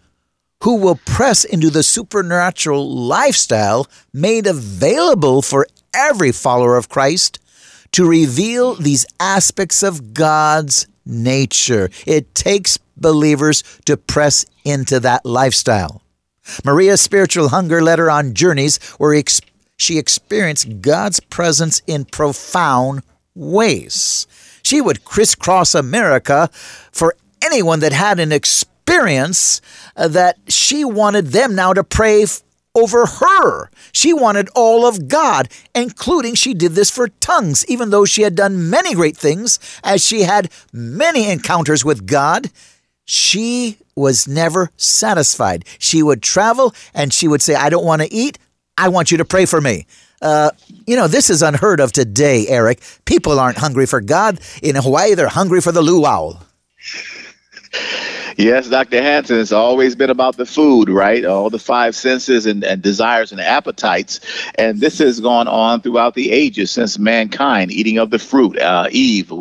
who 0.64 0.76
will 0.76 0.96
press 1.06 1.44
into 1.44 1.70
the 1.70 1.84
supernatural 1.84 2.90
lifestyle 2.90 3.88
made 4.14 4.48
available 4.48 5.42
for 5.42 5.68
every 5.94 6.32
follower 6.32 6.78
of 6.78 6.88
Christ 6.88 7.40
to 7.92 8.08
reveal 8.08 8.76
these 8.76 9.06
aspects 9.20 9.84
of 9.84 10.14
God's 10.14 10.88
nature. 11.06 11.90
It 12.06 12.34
takes 12.34 12.80
believers 12.96 13.64
to 13.86 13.98
press 13.98 14.46
into 14.64 15.00
that 15.02 15.26
lifestyle. 15.26 16.02
Maria's 16.64 17.02
spiritual 17.02 17.50
hunger 17.50 17.82
led 17.82 18.00
her 18.00 18.10
on 18.10 18.34
journeys 18.34 18.78
where 18.98 19.14
she 19.78 19.98
experienced 19.98 20.82
God's 20.82 21.20
presence 21.20 21.82
in 21.88 22.06
profound 22.06 23.04
ways. 23.36 24.28
She 24.62 24.82
would 24.82 25.04
crisscross 25.04 25.76
America 25.76 26.50
for 26.92 27.16
anyone 27.44 27.80
that 27.82 27.94
had 27.94 28.20
an 28.20 28.32
experience 28.32 29.62
uh, 29.96 30.08
that 30.10 30.38
she 30.48 30.86
wanted 30.86 31.28
them 31.28 31.56
now 31.56 31.74
to 31.74 31.84
pray 31.84 32.26
over 32.76 33.06
her. 33.06 33.70
She 33.92 34.14
wanted 34.14 34.50
all 34.56 34.86
of 34.86 35.08
God, 35.08 35.50
including 35.76 36.36
she 36.36 36.54
did 36.54 36.74
this 36.74 36.90
for 36.90 37.08
tongues, 37.08 37.66
even 37.68 37.90
though 37.90 38.06
she 38.06 38.24
had 38.24 38.36
done 38.36 38.70
many 38.70 38.96
great 38.96 39.18
things, 39.18 39.60
as 39.84 40.06
she 40.06 40.22
had 40.22 40.50
many 40.72 41.30
encounters 41.30 41.86
with 41.86 42.08
God. 42.08 42.50
She 43.06 43.78
was 43.96 44.28
never 44.28 44.72
satisfied. 44.78 45.66
She 45.78 46.02
would 46.02 46.24
travel 46.24 46.74
and 46.94 47.14
she 47.14 47.28
would 47.28 47.42
say, 47.42 47.54
I 47.54 47.70
don't 47.70 47.86
want 47.86 48.02
to 48.02 48.12
eat. 48.12 48.40
I 48.78 48.90
want 48.90 49.12
you 49.12 49.18
to 49.18 49.26
pray 49.26 49.46
for 49.46 49.62
me. 49.62 49.86
Uh, 50.22 50.52
you 50.88 50.96
know, 50.96 51.08
this 51.08 51.30
is 51.30 51.42
unheard 51.42 51.80
of 51.80 51.92
today, 51.92 52.48
Eric. 52.48 52.82
People 53.06 53.40
aren't 53.40 53.58
hungry 53.58 53.86
for 53.86 54.02
God. 54.02 54.40
In 54.62 54.76
Hawaii, 54.76 55.16
they're 55.16 55.28
hungry 55.28 55.62
for 55.62 55.72
the 55.72 55.82
luau. 55.82 56.40
Yes, 58.38 58.68
Dr. 58.70 59.02
Hansen, 59.02 59.40
it's 59.40 59.52
always 59.52 59.96
been 59.96 60.10
about 60.10 60.38
the 60.38 60.46
food, 60.46 60.90
right? 60.90 61.24
All 61.24 61.50
the 61.50 61.60
five 61.60 61.96
senses 61.96 62.46
and, 62.46 62.64
and, 62.64 62.82
desires 62.82 63.32
and 63.32 63.40
appetites. 63.40 64.20
And 64.56 64.80
this 64.80 64.98
has 65.00 65.20
gone 65.20 65.48
on 65.48 65.82
throughout 65.82 66.16
the 66.16 66.32
ages 66.32 66.72
since 66.72 66.98
mankind 66.98 67.72
eating 67.72 68.00
of 68.00 68.10
the 68.10 68.20
fruit, 68.20 68.58
uh, 68.60 68.88
Eve. 68.92 69.32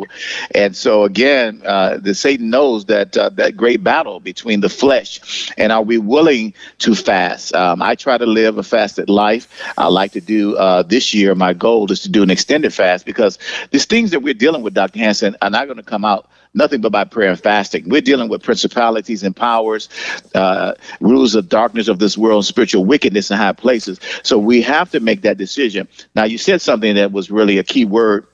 And 0.53 0.75
so, 0.75 1.03
again, 1.03 1.61
uh, 1.65 1.97
the 1.97 2.13
Satan 2.13 2.49
knows 2.49 2.85
that 2.85 3.17
uh, 3.17 3.29
that 3.29 3.57
great 3.57 3.83
battle 3.83 4.19
between 4.19 4.61
the 4.61 4.69
flesh 4.69 5.51
and 5.57 5.71
are 5.71 5.81
we 5.83 5.97
willing 5.97 6.53
to 6.79 6.95
fast? 6.95 7.53
Um, 7.55 7.81
I 7.81 7.95
try 7.95 8.17
to 8.17 8.25
live 8.25 8.57
a 8.57 8.63
fasted 8.63 9.09
life. 9.09 9.47
I 9.77 9.87
like 9.87 10.11
to 10.13 10.21
do 10.21 10.55
uh, 10.55 10.83
this 10.83 11.13
year, 11.13 11.35
my 11.35 11.53
goal 11.53 11.91
is 11.91 12.01
to 12.01 12.09
do 12.09 12.23
an 12.23 12.29
extended 12.29 12.73
fast 12.73 13.05
because 13.05 13.39
these 13.71 13.85
things 13.85 14.11
that 14.11 14.21
we're 14.21 14.33
dealing 14.33 14.61
with, 14.61 14.73
Dr. 14.73 14.99
Hansen, 14.99 15.35
are 15.41 15.49
not 15.49 15.65
going 15.65 15.77
to 15.77 15.83
come 15.83 16.05
out 16.05 16.29
nothing 16.53 16.81
but 16.81 16.91
by 16.91 17.03
prayer 17.03 17.29
and 17.29 17.39
fasting. 17.39 17.89
We're 17.89 18.01
dealing 18.01 18.29
with 18.29 18.43
principalities 18.43 19.23
and 19.23 19.35
powers, 19.35 19.89
uh, 20.35 20.73
rules 20.99 21.35
of 21.35 21.49
darkness 21.49 21.87
of 21.87 21.99
this 21.99 22.17
world, 22.17 22.45
spiritual 22.45 22.85
wickedness 22.85 23.31
in 23.31 23.37
high 23.37 23.53
places. 23.53 23.99
So 24.23 24.37
we 24.37 24.61
have 24.61 24.91
to 24.91 24.99
make 24.99 25.21
that 25.21 25.37
decision. 25.37 25.87
Now, 26.15 26.25
you 26.25 26.37
said 26.37 26.61
something 26.61 26.95
that 26.95 27.11
was 27.11 27.31
really 27.31 27.57
a 27.57 27.63
key 27.63 27.85
word 27.85 28.27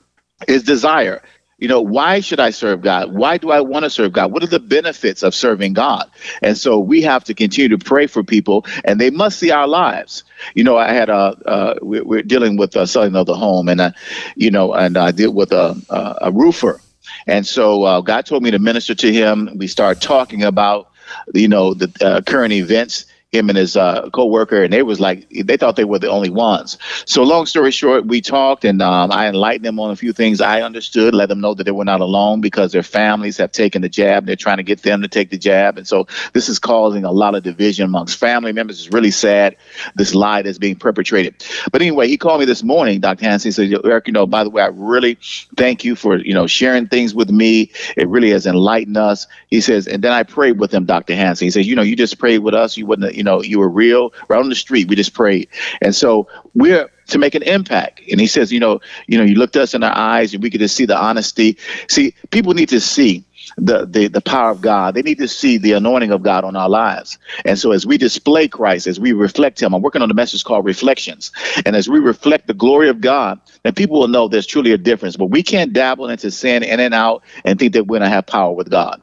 is 0.48 0.62
desire. 0.62 1.22
You 1.58 1.68
know, 1.68 1.82
why 1.82 2.20
should 2.20 2.40
I 2.40 2.50
serve 2.50 2.80
God? 2.80 3.12
Why 3.12 3.36
do 3.36 3.50
I 3.50 3.60
want 3.60 3.84
to 3.84 3.90
serve 3.90 4.12
God? 4.14 4.32
What 4.32 4.42
are 4.42 4.46
the 4.46 4.58
benefits 4.58 5.22
of 5.22 5.34
serving 5.34 5.74
God? 5.74 6.10
And 6.42 6.56
so 6.56 6.78
we 6.78 7.02
have 7.02 7.22
to 7.24 7.34
continue 7.34 7.68
to 7.76 7.84
pray 7.84 8.06
for 8.06 8.24
people, 8.24 8.64
and 8.82 8.98
they 8.98 9.10
must 9.10 9.38
see 9.38 9.50
our 9.50 9.68
lives. 9.68 10.24
You 10.54 10.64
know, 10.64 10.78
I 10.78 10.92
had 10.92 11.10
a 11.10 11.36
uh, 11.46 11.74
we're, 11.82 12.22
dealing 12.22 12.56
with 12.56 12.76
a 12.76 12.86
selling 12.86 13.14
of 13.14 13.26
the 13.26 13.36
home, 13.36 13.68
and 13.68 13.82
I, 13.82 13.92
you 14.36 14.50
know, 14.50 14.72
and 14.72 14.96
I 14.96 15.10
deal 15.10 15.34
with 15.34 15.52
a, 15.52 15.76
a 16.22 16.32
roofer, 16.32 16.80
and 17.26 17.46
so 17.46 17.82
uh, 17.84 18.00
God 18.00 18.26
told 18.26 18.42
me 18.42 18.50
to 18.50 18.58
minister 18.58 18.94
to 18.94 19.12
him. 19.12 19.50
We 19.56 19.66
started 19.66 20.00
talking 20.00 20.42
about, 20.42 20.90
you 21.34 21.48
know, 21.48 21.74
the 21.74 21.92
uh, 22.00 22.20
current 22.22 22.52
events 22.52 23.06
him 23.32 23.48
and 23.48 23.56
his 23.56 23.76
uh, 23.76 24.10
co-worker 24.10 24.64
and 24.64 24.72
they 24.72 24.82
was 24.82 24.98
like 24.98 25.28
they 25.30 25.56
thought 25.56 25.76
they 25.76 25.84
were 25.84 26.00
the 26.00 26.10
only 26.10 26.30
ones. 26.30 26.78
So 27.06 27.22
long 27.22 27.46
story 27.46 27.70
short 27.70 28.04
we 28.04 28.20
talked 28.20 28.64
and 28.64 28.82
um, 28.82 29.12
i 29.12 29.28
enlightened 29.28 29.64
them 29.64 29.78
on 29.78 29.92
a 29.92 29.96
few 29.96 30.12
things 30.12 30.40
i 30.40 30.62
understood 30.62 31.14
let 31.14 31.28
them 31.28 31.40
know 31.40 31.54
that 31.54 31.62
they 31.62 31.70
were 31.70 31.84
not 31.84 32.00
alone 32.00 32.40
because 32.40 32.72
their 32.72 32.82
families 32.82 33.36
have 33.36 33.52
taken 33.52 33.82
the 33.82 33.88
jab. 33.88 34.26
They're 34.26 34.34
trying 34.34 34.56
to 34.56 34.64
get 34.64 34.82
them 34.82 35.02
to 35.02 35.08
take 35.08 35.30
the 35.30 35.38
jab. 35.38 35.78
And 35.78 35.86
so 35.86 36.08
this 36.32 36.48
is 36.48 36.58
causing 36.58 37.04
a 37.04 37.12
lot 37.12 37.36
of 37.36 37.44
division 37.44 37.84
amongst 37.84 38.18
family 38.18 38.52
members. 38.52 38.80
It's 38.80 38.92
really 38.92 39.12
sad 39.12 39.56
this 39.94 40.12
lie 40.12 40.42
that's 40.42 40.58
being 40.58 40.74
perpetrated. 40.76 41.44
But 41.70 41.82
anyway 41.82 42.08
he 42.08 42.16
called 42.16 42.40
me 42.40 42.46
this 42.46 42.64
morning 42.64 42.98
dr 42.98 43.24
hansen 43.24 43.48
he 43.48 43.52
said 43.52 43.72
eric 43.84 44.08
you 44.08 44.12
know 44.12 44.26
by 44.26 44.42
the 44.42 44.50
way 44.50 44.62
i 44.62 44.68
really 44.72 45.18
thank 45.56 45.84
you 45.84 45.94
for 45.94 46.16
you 46.16 46.34
know 46.34 46.48
sharing 46.48 46.88
things 46.88 47.14
with 47.14 47.30
me. 47.30 47.70
It 47.96 48.08
really 48.08 48.30
has 48.30 48.46
enlightened 48.46 48.96
us. 48.96 49.28
He 49.48 49.60
says 49.60 49.86
and 49.86 50.02
then 50.02 50.10
i 50.10 50.24
prayed 50.24 50.58
with 50.58 50.74
him 50.74 50.84
dr 50.84 51.14
hansen 51.14 51.46
he 51.46 51.50
says 51.52 51.68
you 51.68 51.76
know 51.76 51.82
you 51.82 51.94
just 51.94 52.18
prayed 52.18 52.38
with 52.38 52.54
us. 52.54 52.76
You 52.76 52.86
wouldn't 52.86 53.19
you 53.20 53.24
know, 53.24 53.42
you 53.42 53.58
were 53.58 53.68
real. 53.68 54.14
Right 54.28 54.40
on 54.40 54.48
the 54.48 54.54
street, 54.54 54.88
we 54.88 54.96
just 54.96 55.12
prayed. 55.12 55.50
And 55.82 55.94
so 55.94 56.26
we're 56.54 56.90
to 57.08 57.18
make 57.18 57.34
an 57.34 57.42
impact. 57.42 58.00
And 58.10 58.18
he 58.18 58.26
says, 58.26 58.50
you 58.50 58.58
know, 58.58 58.80
you 59.08 59.18
know, 59.18 59.24
you 59.24 59.34
looked 59.34 59.56
us 59.56 59.74
in 59.74 59.84
our 59.84 59.94
eyes 59.94 60.32
and 60.32 60.42
we 60.42 60.48
could 60.48 60.60
just 60.60 60.74
see 60.74 60.86
the 60.86 60.96
honesty. 60.96 61.58
See, 61.90 62.14
people 62.30 62.54
need 62.54 62.70
to 62.70 62.80
see 62.80 63.26
the, 63.58 63.84
the 63.84 64.08
the 64.08 64.22
power 64.22 64.50
of 64.50 64.62
God. 64.62 64.94
They 64.94 65.02
need 65.02 65.18
to 65.18 65.28
see 65.28 65.58
the 65.58 65.72
anointing 65.72 66.12
of 66.12 66.22
God 66.22 66.44
on 66.44 66.56
our 66.56 66.70
lives. 66.70 67.18
And 67.44 67.58
so 67.58 67.72
as 67.72 67.84
we 67.84 67.98
display 67.98 68.48
Christ, 68.48 68.86
as 68.86 68.98
we 68.98 69.12
reflect 69.12 69.60
him, 69.60 69.74
I'm 69.74 69.82
working 69.82 70.00
on 70.00 70.10
a 70.10 70.14
message 70.14 70.42
called 70.42 70.64
Reflections. 70.64 71.30
And 71.66 71.76
as 71.76 71.90
we 71.90 71.98
reflect 71.98 72.46
the 72.46 72.54
glory 72.54 72.88
of 72.88 73.02
God, 73.02 73.38
then 73.64 73.74
people 73.74 74.00
will 74.00 74.08
know 74.08 74.28
there's 74.28 74.46
truly 74.46 74.72
a 74.72 74.78
difference. 74.78 75.16
But 75.16 75.26
we 75.26 75.42
can't 75.42 75.74
dabble 75.74 76.08
into 76.08 76.30
sin 76.30 76.62
in 76.62 76.80
and 76.80 76.94
out 76.94 77.22
and 77.44 77.58
think 77.58 77.74
that 77.74 77.86
we're 77.86 77.98
gonna 77.98 78.08
have 78.08 78.26
power 78.26 78.54
with 78.54 78.70
God. 78.70 79.02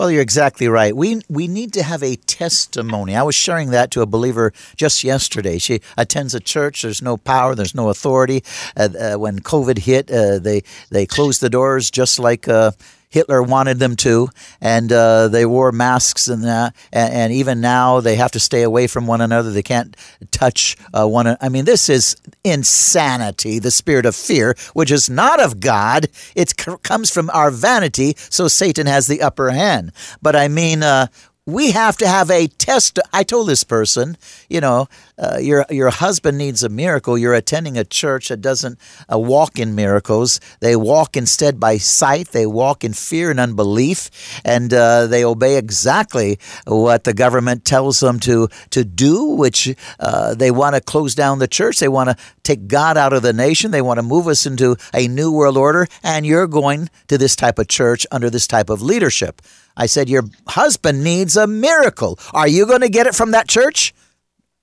Well, 0.00 0.10
you're 0.10 0.22
exactly 0.22 0.66
right. 0.66 0.96
We 0.96 1.20
we 1.28 1.46
need 1.46 1.74
to 1.74 1.82
have 1.82 2.02
a 2.02 2.16
testimony. 2.16 3.14
I 3.14 3.22
was 3.22 3.34
sharing 3.34 3.68
that 3.72 3.90
to 3.90 4.00
a 4.00 4.06
believer 4.06 4.50
just 4.74 5.04
yesterday. 5.04 5.58
She 5.58 5.82
attends 5.98 6.34
a 6.34 6.40
church. 6.40 6.80
There's 6.80 7.02
no 7.02 7.18
power. 7.18 7.54
There's 7.54 7.74
no 7.74 7.90
authority. 7.90 8.42
Uh, 8.74 8.88
uh, 8.98 9.18
when 9.18 9.40
COVID 9.40 9.80
hit, 9.80 10.10
uh, 10.10 10.38
they 10.38 10.62
they 10.88 11.04
closed 11.04 11.42
the 11.42 11.50
doors 11.50 11.90
just 11.90 12.18
like 12.18 12.48
uh, 12.48 12.70
Hitler 13.10 13.42
wanted 13.42 13.80
them 13.80 13.96
to, 13.96 14.28
and 14.60 14.92
uh, 14.92 15.28
they 15.28 15.44
wore 15.44 15.72
masks 15.72 16.28
and 16.28 16.44
that. 16.44 16.74
And, 16.92 17.12
and, 17.12 17.32
even 17.32 17.60
now, 17.60 18.00
they 18.00 18.16
have 18.16 18.30
to 18.32 18.40
stay 18.40 18.62
away 18.62 18.86
from 18.86 19.06
one 19.06 19.20
another. 19.20 19.50
They 19.50 19.62
can't 19.62 19.96
touch 20.30 20.76
uh, 20.94 21.06
one. 21.06 21.36
I 21.40 21.48
mean, 21.48 21.64
this 21.64 21.88
is 21.88 22.16
insanity. 22.44 23.58
The 23.58 23.72
spirit 23.72 24.06
of 24.06 24.14
fear, 24.14 24.54
which 24.74 24.92
is 24.92 25.10
not 25.10 25.40
of 25.40 25.58
God, 25.58 26.08
it 26.36 26.54
c- 26.60 26.76
comes 26.82 27.10
from 27.10 27.30
our 27.30 27.50
vanity. 27.50 28.14
So 28.16 28.46
Satan 28.46 28.86
has 28.86 29.08
the 29.08 29.22
upper 29.22 29.50
hand. 29.50 29.92
But 30.22 30.36
I 30.36 30.46
mean, 30.46 30.82
uh, 30.84 31.08
we 31.52 31.72
have 31.72 31.96
to 31.98 32.08
have 32.08 32.30
a 32.30 32.46
test. 32.46 32.98
I 33.12 33.22
told 33.22 33.48
this 33.48 33.64
person, 33.64 34.16
you 34.48 34.60
know, 34.60 34.88
uh, 35.18 35.38
your 35.40 35.66
your 35.70 35.90
husband 35.90 36.38
needs 36.38 36.62
a 36.62 36.68
miracle, 36.68 37.18
you're 37.18 37.34
attending 37.34 37.76
a 37.76 37.84
church 37.84 38.28
that 38.28 38.40
doesn't 38.40 38.78
uh, 39.12 39.18
walk 39.18 39.58
in 39.58 39.74
miracles. 39.74 40.40
They 40.60 40.76
walk 40.76 41.16
instead 41.16 41.60
by 41.60 41.76
sight. 41.76 42.28
They 42.28 42.46
walk 42.46 42.84
in 42.84 42.94
fear 42.94 43.30
and 43.30 43.38
unbelief, 43.38 44.10
and 44.44 44.72
uh, 44.72 45.06
they 45.06 45.24
obey 45.24 45.56
exactly 45.56 46.38
what 46.66 47.04
the 47.04 47.14
government 47.14 47.64
tells 47.64 48.00
them 48.00 48.18
to 48.20 48.48
to 48.70 48.84
do. 48.84 49.24
Which 49.26 49.74
uh, 49.98 50.34
they 50.34 50.50
want 50.50 50.74
to 50.74 50.80
close 50.80 51.14
down 51.14 51.38
the 51.38 51.48
church. 51.48 51.78
They 51.78 51.88
want 51.88 52.10
to 52.10 52.16
take 52.42 52.66
God 52.66 52.96
out 52.96 53.12
of 53.12 53.22
the 53.22 53.32
nation. 53.32 53.70
They 53.70 53.82
want 53.82 53.98
to 53.98 54.02
move 54.02 54.26
us 54.26 54.46
into 54.46 54.76
a 54.94 55.06
new 55.06 55.30
world 55.32 55.56
order. 55.56 55.86
And 56.02 56.26
you're 56.26 56.46
going 56.46 56.88
to 57.08 57.18
this 57.18 57.36
type 57.36 57.58
of 57.58 57.68
church 57.68 58.06
under 58.10 58.30
this 58.30 58.46
type 58.46 58.70
of 58.70 58.82
leadership. 58.82 59.42
I 59.76 59.86
said, 59.86 60.08
Your 60.08 60.24
husband 60.48 61.02
needs 61.04 61.36
a 61.36 61.46
miracle. 61.46 62.18
Are 62.32 62.48
you 62.48 62.66
going 62.66 62.80
to 62.80 62.88
get 62.88 63.06
it 63.06 63.14
from 63.14 63.30
that 63.32 63.48
church? 63.48 63.94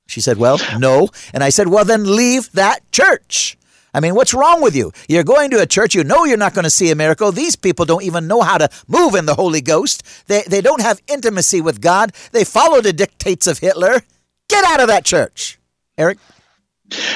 She 0.07 0.21
said, 0.21 0.37
Well, 0.37 0.59
no. 0.77 1.09
And 1.33 1.43
I 1.43 1.49
said, 1.49 1.67
Well, 1.67 1.85
then 1.85 2.15
leave 2.15 2.51
that 2.53 2.91
church. 2.91 3.57
I 3.93 3.99
mean, 3.99 4.13
what's 4.13 4.33
wrong 4.33 4.61
with 4.61 4.75
you? 4.75 4.91
You're 5.09 5.23
going 5.23 5.49
to 5.51 5.61
a 5.61 5.65
church, 5.65 5.95
you 5.95 6.03
know 6.03 6.23
you're 6.23 6.37
not 6.37 6.53
going 6.53 6.65
to 6.65 6.69
see 6.69 6.91
a 6.91 6.95
miracle. 6.95 7.31
These 7.31 7.55
people 7.55 7.85
don't 7.85 8.03
even 8.03 8.27
know 8.27 8.41
how 8.41 8.57
to 8.59 8.69
move 8.87 9.15
in 9.15 9.25
the 9.25 9.33
Holy 9.33 9.61
Ghost. 9.61 10.03
They, 10.27 10.43
they 10.43 10.61
don't 10.61 10.81
have 10.81 11.01
intimacy 11.07 11.61
with 11.61 11.81
God. 11.81 12.11
They 12.31 12.43
follow 12.43 12.81
the 12.81 12.93
dictates 12.93 13.47
of 13.47 13.57
Hitler. 13.57 14.01
Get 14.49 14.63
out 14.65 14.81
of 14.81 14.87
that 14.87 15.03
church. 15.03 15.57
Eric? 15.97 16.19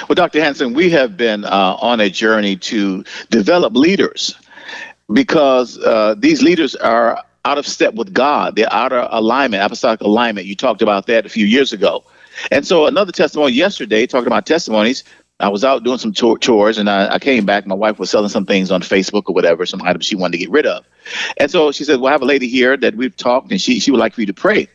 Well, 0.09 0.15
Dr. 0.15 0.41
Hansen, 0.41 0.73
we 0.73 0.89
have 0.89 1.15
been 1.15 1.45
uh, 1.45 1.77
on 1.79 1.99
a 1.99 2.09
journey 2.09 2.55
to 2.57 3.05
develop 3.29 3.75
leaders 3.75 4.35
because 5.13 5.77
uh, 5.79 6.15
these 6.17 6.41
leaders 6.41 6.75
are 6.75 7.23
out 7.45 7.57
of 7.57 7.67
step 7.67 7.93
with 7.95 8.13
God. 8.13 8.55
They're 8.55 8.71
out 8.71 8.93
of 8.93 9.07
alignment, 9.11 9.63
apostolic 9.63 10.01
alignment. 10.01 10.47
You 10.47 10.55
talked 10.55 10.81
about 10.81 11.07
that 11.07 11.25
a 11.25 11.29
few 11.29 11.45
years 11.45 11.73
ago. 11.73 12.03
And 12.51 12.65
so 12.65 12.85
another 12.85 13.11
testimony 13.11 13.53
yesterday, 13.53 14.05
talking 14.07 14.27
about 14.27 14.45
testimonies, 14.45 15.03
I 15.39 15.49
was 15.49 15.63
out 15.63 15.83
doing 15.83 15.97
some 15.97 16.13
chores 16.13 16.77
and 16.77 16.89
I, 16.89 17.15
I, 17.15 17.19
came 17.19 17.45
back. 17.45 17.65
My 17.65 17.75
wife 17.75 17.97
was 17.97 18.11
selling 18.11 18.29
some 18.29 18.45
things 18.45 18.69
on 18.69 18.81
Facebook 18.81 19.23
or 19.25 19.33
whatever, 19.33 19.65
some 19.65 19.81
items 19.81 20.05
she 20.05 20.15
wanted 20.15 20.33
to 20.33 20.37
get 20.37 20.51
rid 20.51 20.67
of. 20.67 20.85
And 21.37 21.49
so 21.49 21.71
she 21.71 21.83
said, 21.83 21.99
Well, 21.99 22.09
I 22.09 22.11
have 22.11 22.21
a 22.21 22.25
lady 22.25 22.47
here 22.47 22.77
that 22.77 22.95
we've 22.95 23.15
talked 23.15 23.51
and 23.51 23.59
she, 23.59 23.79
she 23.79 23.89
would 23.89 23.99
like 23.99 24.13
for 24.13 24.21
you 24.21 24.27
to 24.27 24.33
pray. 24.33 24.69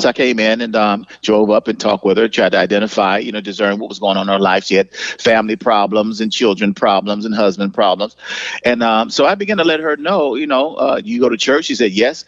So 0.00 0.08
I 0.08 0.12
came 0.12 0.40
in 0.40 0.60
and 0.60 0.74
um, 0.74 1.06
drove 1.22 1.50
up 1.50 1.68
and 1.68 1.78
talked 1.78 2.04
with 2.04 2.18
her, 2.18 2.28
tried 2.28 2.50
to 2.50 2.58
identify, 2.58 3.18
you 3.18 3.30
know, 3.30 3.40
discern 3.40 3.78
what 3.78 3.88
was 3.88 4.00
going 4.00 4.16
on 4.16 4.28
in 4.28 4.32
her 4.32 4.40
life. 4.40 4.64
She 4.64 4.74
had 4.74 4.92
family 4.92 5.54
problems 5.54 6.20
and 6.20 6.32
children 6.32 6.74
problems 6.74 7.24
and 7.24 7.32
husband 7.32 7.74
problems. 7.74 8.16
And 8.64 8.82
um, 8.82 9.08
so 9.08 9.24
I 9.24 9.36
began 9.36 9.58
to 9.58 9.64
let 9.64 9.78
her 9.78 9.96
know, 9.96 10.34
you 10.34 10.48
know, 10.48 10.74
uh, 10.74 11.00
you 11.04 11.20
go 11.20 11.28
to 11.28 11.36
church? 11.36 11.66
She 11.66 11.76
said, 11.76 11.92
yes. 11.92 12.24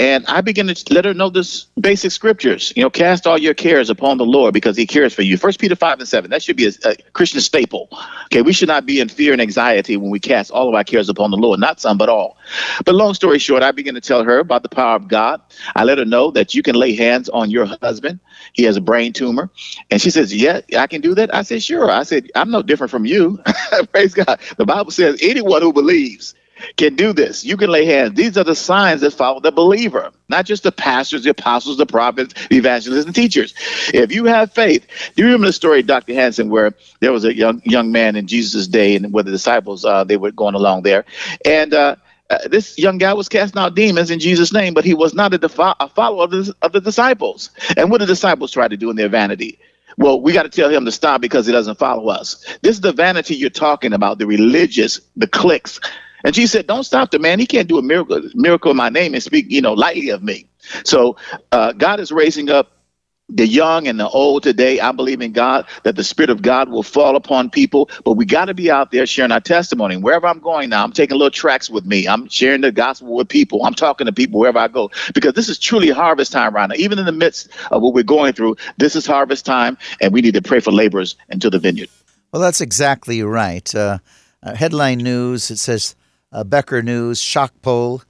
And 0.00 0.26
I 0.26 0.40
began 0.40 0.66
to 0.66 0.92
let 0.92 1.04
her 1.04 1.14
know 1.14 1.30
this 1.30 1.66
basic 1.80 2.10
scriptures, 2.10 2.72
you 2.74 2.82
know, 2.82 2.90
cast 2.90 3.28
all 3.28 3.38
your 3.38 3.54
cares 3.54 3.90
upon 3.90 4.18
the 4.18 4.26
Lord 4.26 4.52
because 4.52 4.76
he 4.76 4.84
cares 4.84 5.14
for 5.14 5.22
you. 5.22 5.36
First 5.36 5.60
Peter 5.60 5.76
5 5.76 6.00
and 6.00 6.08
7, 6.08 6.32
that 6.32 6.42
should 6.42 6.56
be 6.56 6.66
a, 6.66 6.72
a 6.84 6.96
Christian 7.12 7.40
staple. 7.40 7.90
Okay, 8.24 8.42
we 8.42 8.52
should 8.52 8.66
not 8.68 8.86
be 8.86 8.98
in 8.98 9.08
fear 9.08 9.32
and 9.32 9.40
anxiety 9.40 9.96
when 9.96 10.10
we 10.10 10.18
cast 10.18 10.50
all 10.50 10.68
of 10.68 10.74
our 10.74 10.82
cares 10.82 11.08
upon 11.08 11.30
the 11.30 11.36
Lord, 11.36 11.60
not 11.60 11.80
some, 11.80 11.96
but 11.96 12.08
all. 12.08 12.38
But 12.84 12.96
long 12.96 13.14
story 13.14 13.38
short, 13.38 13.62
I 13.62 13.70
began 13.70 13.94
to 13.94 14.00
tell 14.00 14.24
her 14.24 14.40
about 14.40 14.64
the 14.64 14.68
power 14.68 14.96
of 14.96 15.06
God. 15.06 15.40
I 15.76 15.84
let 15.84 15.98
her 15.98 16.04
know 16.04 16.32
that 16.32 16.56
you 16.56 16.64
can 16.64 16.74
lay 16.74 16.92
hands 16.96 17.03
on 17.32 17.50
your 17.50 17.66
husband. 17.82 18.20
He 18.52 18.64
has 18.64 18.76
a 18.76 18.80
brain 18.80 19.12
tumor. 19.12 19.50
And 19.90 20.00
she 20.00 20.10
says, 20.10 20.34
Yeah, 20.34 20.60
I 20.78 20.86
can 20.86 21.00
do 21.00 21.14
that. 21.14 21.34
I 21.34 21.42
said, 21.42 21.62
Sure. 21.62 21.90
I 21.90 22.02
said, 22.04 22.30
I'm 22.34 22.50
no 22.50 22.62
different 22.62 22.90
from 22.90 23.06
you. 23.06 23.40
Praise 23.92 24.14
God. 24.14 24.40
The 24.56 24.66
Bible 24.66 24.90
says 24.90 25.18
anyone 25.22 25.62
who 25.62 25.72
believes 25.72 26.34
can 26.76 26.94
do 26.96 27.12
this. 27.12 27.44
You 27.44 27.56
can 27.56 27.70
lay 27.70 27.84
hands. 27.84 28.14
These 28.14 28.38
are 28.38 28.44
the 28.44 28.54
signs 28.54 29.00
that 29.02 29.12
follow 29.12 29.40
the 29.40 29.52
believer, 29.52 30.12
not 30.28 30.46
just 30.46 30.62
the 30.62 30.72
pastors, 30.72 31.24
the 31.24 31.30
apostles, 31.30 31.76
the 31.76 31.86
prophets, 31.86 32.34
the 32.48 32.56
evangelists, 32.56 33.06
and 33.06 33.14
teachers. 33.14 33.54
If 33.92 34.12
you 34.12 34.26
have 34.26 34.52
faith, 34.52 34.86
do 35.16 35.22
you 35.22 35.26
remember 35.26 35.48
the 35.48 35.52
story, 35.52 35.82
Dr. 35.82 36.14
Hansen, 36.14 36.50
where 36.50 36.72
there 37.00 37.12
was 37.12 37.24
a 37.24 37.34
young 37.34 37.60
young 37.64 37.92
man 37.92 38.16
in 38.16 38.26
Jesus' 38.26 38.66
day, 38.66 38.96
and 38.96 39.12
with 39.12 39.26
the 39.26 39.32
disciples 39.32 39.84
uh, 39.84 40.04
they 40.04 40.16
were 40.16 40.32
going 40.32 40.54
along 40.54 40.82
there, 40.82 41.04
and 41.44 41.74
uh, 41.74 41.96
uh, 42.30 42.48
this 42.48 42.78
young 42.78 42.98
guy 42.98 43.12
was 43.14 43.28
casting 43.28 43.60
out 43.60 43.74
demons 43.74 44.10
in 44.10 44.20
Jesus' 44.20 44.52
name, 44.52 44.74
but 44.74 44.84
he 44.84 44.94
was 44.94 45.14
not 45.14 45.34
a, 45.34 45.38
defi- 45.38 45.74
a 45.80 45.88
follower 45.88 46.24
of 46.24 46.30
the, 46.30 46.54
of 46.62 46.72
the 46.72 46.80
disciples. 46.80 47.50
And 47.76 47.90
what 47.90 48.00
the 48.00 48.06
disciples 48.06 48.52
try 48.52 48.68
to 48.68 48.76
do 48.76 48.90
in 48.90 48.96
their 48.96 49.08
vanity? 49.08 49.58
Well, 49.98 50.20
we 50.20 50.32
got 50.32 50.44
to 50.44 50.48
tell 50.48 50.70
him 50.70 50.84
to 50.86 50.92
stop 50.92 51.20
because 51.20 51.46
he 51.46 51.52
doesn't 51.52 51.78
follow 51.78 52.08
us. 52.08 52.44
This 52.62 52.76
is 52.76 52.80
the 52.80 52.92
vanity 52.92 53.36
you're 53.36 53.50
talking 53.50 53.92
about, 53.92 54.18
the 54.18 54.26
religious, 54.26 55.00
the 55.16 55.26
cliques. 55.28 55.80
And 56.24 56.34
Jesus 56.34 56.52
said, 56.52 56.66
"Don't 56.66 56.84
stop 56.84 57.10
the 57.10 57.18
man. 57.18 57.38
He 57.38 57.46
can't 57.46 57.68
do 57.68 57.78
a 57.78 57.82
miracle, 57.82 58.22
miracle 58.34 58.70
in 58.72 58.76
my 58.76 58.88
name 58.88 59.14
and 59.14 59.22
speak, 59.22 59.46
you 59.50 59.60
know, 59.60 59.74
lightly 59.74 60.08
of 60.10 60.22
me." 60.22 60.48
So 60.84 61.16
uh, 61.52 61.72
God 61.72 62.00
is 62.00 62.10
raising 62.10 62.50
up 62.50 62.72
the 63.28 63.46
young 63.46 63.88
and 63.88 63.98
the 63.98 64.08
old 64.08 64.42
today. 64.42 64.80
I 64.80 64.92
believe 64.92 65.20
in 65.20 65.32
God 65.32 65.66
that 65.82 65.96
the 65.96 66.04
Spirit 66.04 66.30
of 66.30 66.42
God 66.42 66.68
will 66.68 66.82
fall 66.82 67.16
upon 67.16 67.50
people, 67.50 67.90
but 68.04 68.12
we 68.12 68.24
got 68.24 68.46
to 68.46 68.54
be 68.54 68.70
out 68.70 68.90
there 68.90 69.06
sharing 69.06 69.32
our 69.32 69.40
testimony. 69.40 69.96
Wherever 69.96 70.26
I'm 70.26 70.40
going 70.40 70.70
now, 70.70 70.84
I'm 70.84 70.92
taking 70.92 71.16
little 71.16 71.30
tracks 71.30 71.70
with 71.70 71.84
me. 71.86 72.06
I'm 72.06 72.28
sharing 72.28 72.60
the 72.60 72.72
gospel 72.72 73.14
with 73.14 73.28
people. 73.28 73.64
I'm 73.64 73.74
talking 73.74 74.06
to 74.06 74.12
people 74.12 74.40
wherever 74.40 74.58
I 74.58 74.68
go 74.68 74.90
because 75.14 75.32
this 75.34 75.48
is 75.48 75.58
truly 75.58 75.90
harvest 75.90 76.32
time 76.32 76.54
right 76.54 76.68
now. 76.68 76.74
Even 76.76 76.98
in 76.98 77.06
the 77.06 77.12
midst 77.12 77.48
of 77.70 77.82
what 77.82 77.94
we're 77.94 78.02
going 78.02 78.34
through, 78.34 78.56
this 78.76 78.94
is 78.94 79.06
harvest 79.06 79.46
time, 79.46 79.78
and 80.00 80.12
we 80.12 80.20
need 80.20 80.34
to 80.34 80.42
pray 80.42 80.60
for 80.60 80.70
laborers 80.70 81.16
into 81.30 81.50
the 81.50 81.58
vineyard. 81.58 81.88
Well, 82.32 82.42
that's 82.42 82.60
exactly 82.60 83.22
right. 83.22 83.74
Uh, 83.74 83.98
uh, 84.42 84.54
headline 84.54 84.98
news 84.98 85.50
it 85.50 85.58
says 85.58 85.94
uh, 86.32 86.44
Becker 86.44 86.82
News 86.82 87.20
shock 87.20 87.52
poll 87.62 88.02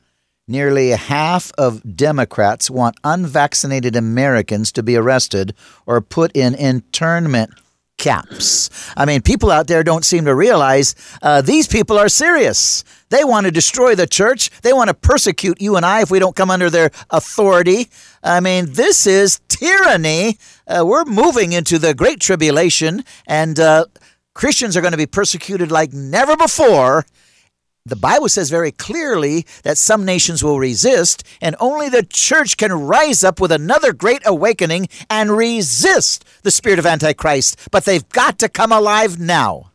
Nearly 0.46 0.90
half 0.90 1.52
of 1.56 1.96
Democrats 1.96 2.68
want 2.68 2.96
unvaccinated 3.02 3.96
Americans 3.96 4.72
to 4.72 4.82
be 4.82 4.94
arrested 4.94 5.54
or 5.86 6.02
put 6.02 6.36
in 6.36 6.54
internment 6.54 7.54
camps. 7.96 8.68
I 8.94 9.06
mean, 9.06 9.22
people 9.22 9.50
out 9.50 9.68
there 9.68 9.82
don't 9.82 10.04
seem 10.04 10.26
to 10.26 10.34
realize 10.34 10.94
uh, 11.22 11.40
these 11.40 11.66
people 11.66 11.98
are 11.98 12.10
serious. 12.10 12.84
They 13.08 13.24
want 13.24 13.46
to 13.46 13.52
destroy 13.52 13.94
the 13.94 14.06
church. 14.06 14.50
They 14.60 14.74
want 14.74 14.88
to 14.88 14.94
persecute 14.94 15.62
you 15.62 15.76
and 15.76 15.86
I 15.86 16.02
if 16.02 16.10
we 16.10 16.18
don't 16.18 16.36
come 16.36 16.50
under 16.50 16.68
their 16.68 16.90
authority. 17.08 17.88
I 18.22 18.40
mean, 18.40 18.66
this 18.72 19.06
is 19.06 19.40
tyranny. 19.48 20.36
Uh, 20.66 20.84
we're 20.86 21.06
moving 21.06 21.52
into 21.52 21.78
the 21.78 21.94
Great 21.94 22.20
Tribulation, 22.20 23.02
and 23.26 23.58
uh, 23.58 23.86
Christians 24.34 24.76
are 24.76 24.82
going 24.82 24.92
to 24.92 24.98
be 24.98 25.06
persecuted 25.06 25.72
like 25.72 25.94
never 25.94 26.36
before 26.36 27.06
the 27.86 27.96
Bible 27.96 28.30
says 28.30 28.48
very 28.48 28.72
clearly 28.72 29.44
that 29.62 29.76
some 29.76 30.06
nations 30.06 30.42
will 30.42 30.58
resist, 30.58 31.22
and 31.42 31.54
only 31.60 31.90
the 31.90 32.02
church 32.02 32.56
can 32.56 32.72
rise 32.72 33.22
up 33.22 33.40
with 33.40 33.52
another 33.52 33.92
great 33.92 34.22
awakening 34.24 34.88
and 35.10 35.30
resist 35.30 36.24
the 36.44 36.50
spirit 36.50 36.78
of 36.78 36.86
Antichrist. 36.86 37.58
But 37.70 37.84
they've 37.84 38.08
got 38.08 38.38
to 38.38 38.48
come 38.48 38.72
alive 38.72 39.20
now. 39.20 39.70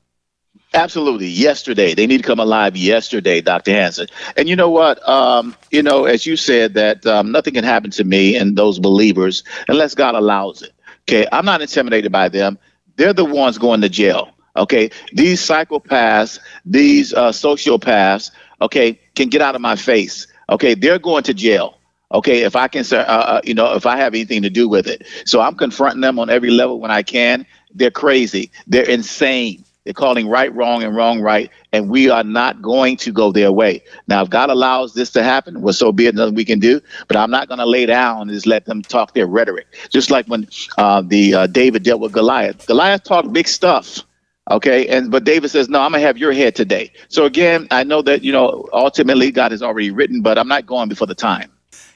Absolutely. 0.74 1.28
Yesterday. 1.28 1.94
They 1.94 2.08
need 2.08 2.18
to 2.18 2.28
come 2.28 2.40
alive 2.40 2.76
yesterday, 2.76 3.42
Dr. 3.42 3.74
Hansen. 3.74 4.08
And 4.36 4.50
you 4.50 4.56
know 4.56 4.72
what? 4.72 5.08
Um, 5.08 5.56
you 5.70 5.84
know, 5.84 6.06
as 6.06 6.26
you 6.26 6.36
said, 6.36 6.74
that 6.74 7.06
um, 7.06 7.32
nothing 7.32 7.54
can 7.54 7.64
happen 7.64 7.92
to 7.92 8.04
me 8.04 8.36
and 8.36 8.58
those 8.58 8.80
believers 8.80 9.44
unless 9.68 9.94
God 9.94 10.16
allows 10.16 10.64
it. 10.64 10.74
Okay. 11.08 11.28
I'm 11.32 11.46
not 11.46 11.62
intimidated 11.62 12.12
by 12.12 12.30
them. 12.30 12.58
They're 12.96 13.14
the 13.14 13.26
ones 13.26 13.60
going 13.60 13.82
to 13.82 13.90
jail. 13.90 14.32
Okay, 14.56 14.90
these 15.14 15.42
psychopaths, 15.42 16.40
these 16.66 17.14
uh, 17.14 17.32
sociopaths, 17.32 18.32
okay, 18.62 19.00
can 19.16 19.30
get 19.30 19.42
out 19.42 19.56
of 19.56 19.62
my 19.62 19.76
face. 19.76 20.28
Okay, 20.50 20.74
they're 20.74 21.00
going 21.00 21.24
to 21.24 21.34
jail. 21.34 21.78
Okay, 22.12 22.42
if 22.42 22.56
I 22.56 22.68
can, 22.68 22.84
uh, 22.92 22.96
uh, 22.96 23.42
you 23.44 23.54
know, 23.54 23.76
if 23.76 23.86
I 23.86 23.98
have 23.98 24.16
anything 24.16 24.42
to 24.42 24.50
do 24.50 24.68
with 24.68 24.88
it, 24.88 25.06
so 25.26 25.42
I'm 25.42 25.56
confronting 25.56 26.02
them 26.02 26.18
on 26.18 26.30
every 26.30 26.50
level 26.50 26.80
when 26.80 26.90
I 26.90 27.04
can. 27.04 27.46
They're 27.74 27.92
crazy. 27.92 28.52
They're 28.66 28.90
insane. 28.90 29.64
They're 29.86 29.94
calling 29.94 30.28
right 30.28 30.54
wrong 30.54 30.84
and 30.84 30.96
wrong 30.96 31.22
right, 31.22 31.50
and 31.72 31.90
we 31.90 32.10
are 32.10 32.24
not 32.24 32.62
going 32.62 32.98
to 32.98 33.12
go 33.12 33.32
their 33.32 33.52
way. 33.52 33.84
Now, 34.08 34.24
if 34.24 34.30
God 34.30 34.50
allows 34.50 34.94
this 34.94 35.12
to 35.12 35.24
happen, 35.24 35.62
well, 35.62 35.74
so 35.74 35.92
be 35.92 36.08
it. 36.08 36.16
Nothing 36.16 36.36
we 36.36 36.46
can 36.46 36.60
do. 36.60 36.82
But 37.08 37.18
I'm 37.18 37.32
not 37.32 37.48
going 37.48 37.60
to 37.60 37.66
lay 37.66 37.86
down 37.86 38.24
and 38.24 38.32
just 38.32 38.46
let 38.46 38.66
them 38.66 38.82
talk 38.82 39.14
their 39.14 39.28
rhetoric. 39.28 39.68
Just 39.90 40.12
like 40.12 40.28
when 40.28 40.48
uh, 40.78 41.02
the 41.02 41.34
uh, 41.34 41.48
David 41.48 41.84
dealt 41.84 42.02
with 42.02 42.12
Goliath. 42.12 42.68
Goliath 42.68 43.04
talked 43.04 43.32
big 43.32 43.48
stuff. 43.48 44.02
Okay, 44.50 44.88
and 44.88 45.12
but 45.12 45.24
David 45.24 45.50
says, 45.50 45.70
"No, 45.70 45.80
I'm 45.82 45.92
gonna 45.92 46.04
have 46.04 46.18
your 46.18 46.32
head 46.34 46.56
today." 46.56 46.92
So 47.08 47.26
again, 47.26 47.68
I 47.72 47.84
know 47.84 48.02
that 48.02 48.24
you 48.24 48.32
know 48.32 48.68
ultimately 48.74 49.32
God 49.32 49.52
has 49.52 49.62
already 49.62 49.92
written, 49.92 50.22
but 50.22 50.38
I'm 50.38 50.48
not 50.48 50.66
going 50.66 50.90
before 50.90 51.08
the 51.08 51.16
time. 51.16 51.52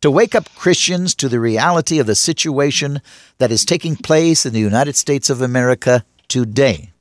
to 0.00 0.10
wake 0.10 0.34
up 0.34 0.54
Christians 0.54 1.14
to 1.16 1.28
the 1.28 1.40
reality 1.40 1.98
of 1.98 2.06
the 2.06 2.14
situation 2.14 3.00
that 3.38 3.50
is 3.50 3.64
taking 3.64 3.96
place 3.96 4.46
in 4.46 4.52
the 4.52 4.60
United 4.60 4.96
States 4.96 5.28
of 5.28 5.42
America 5.42 6.04
today, 6.28 6.92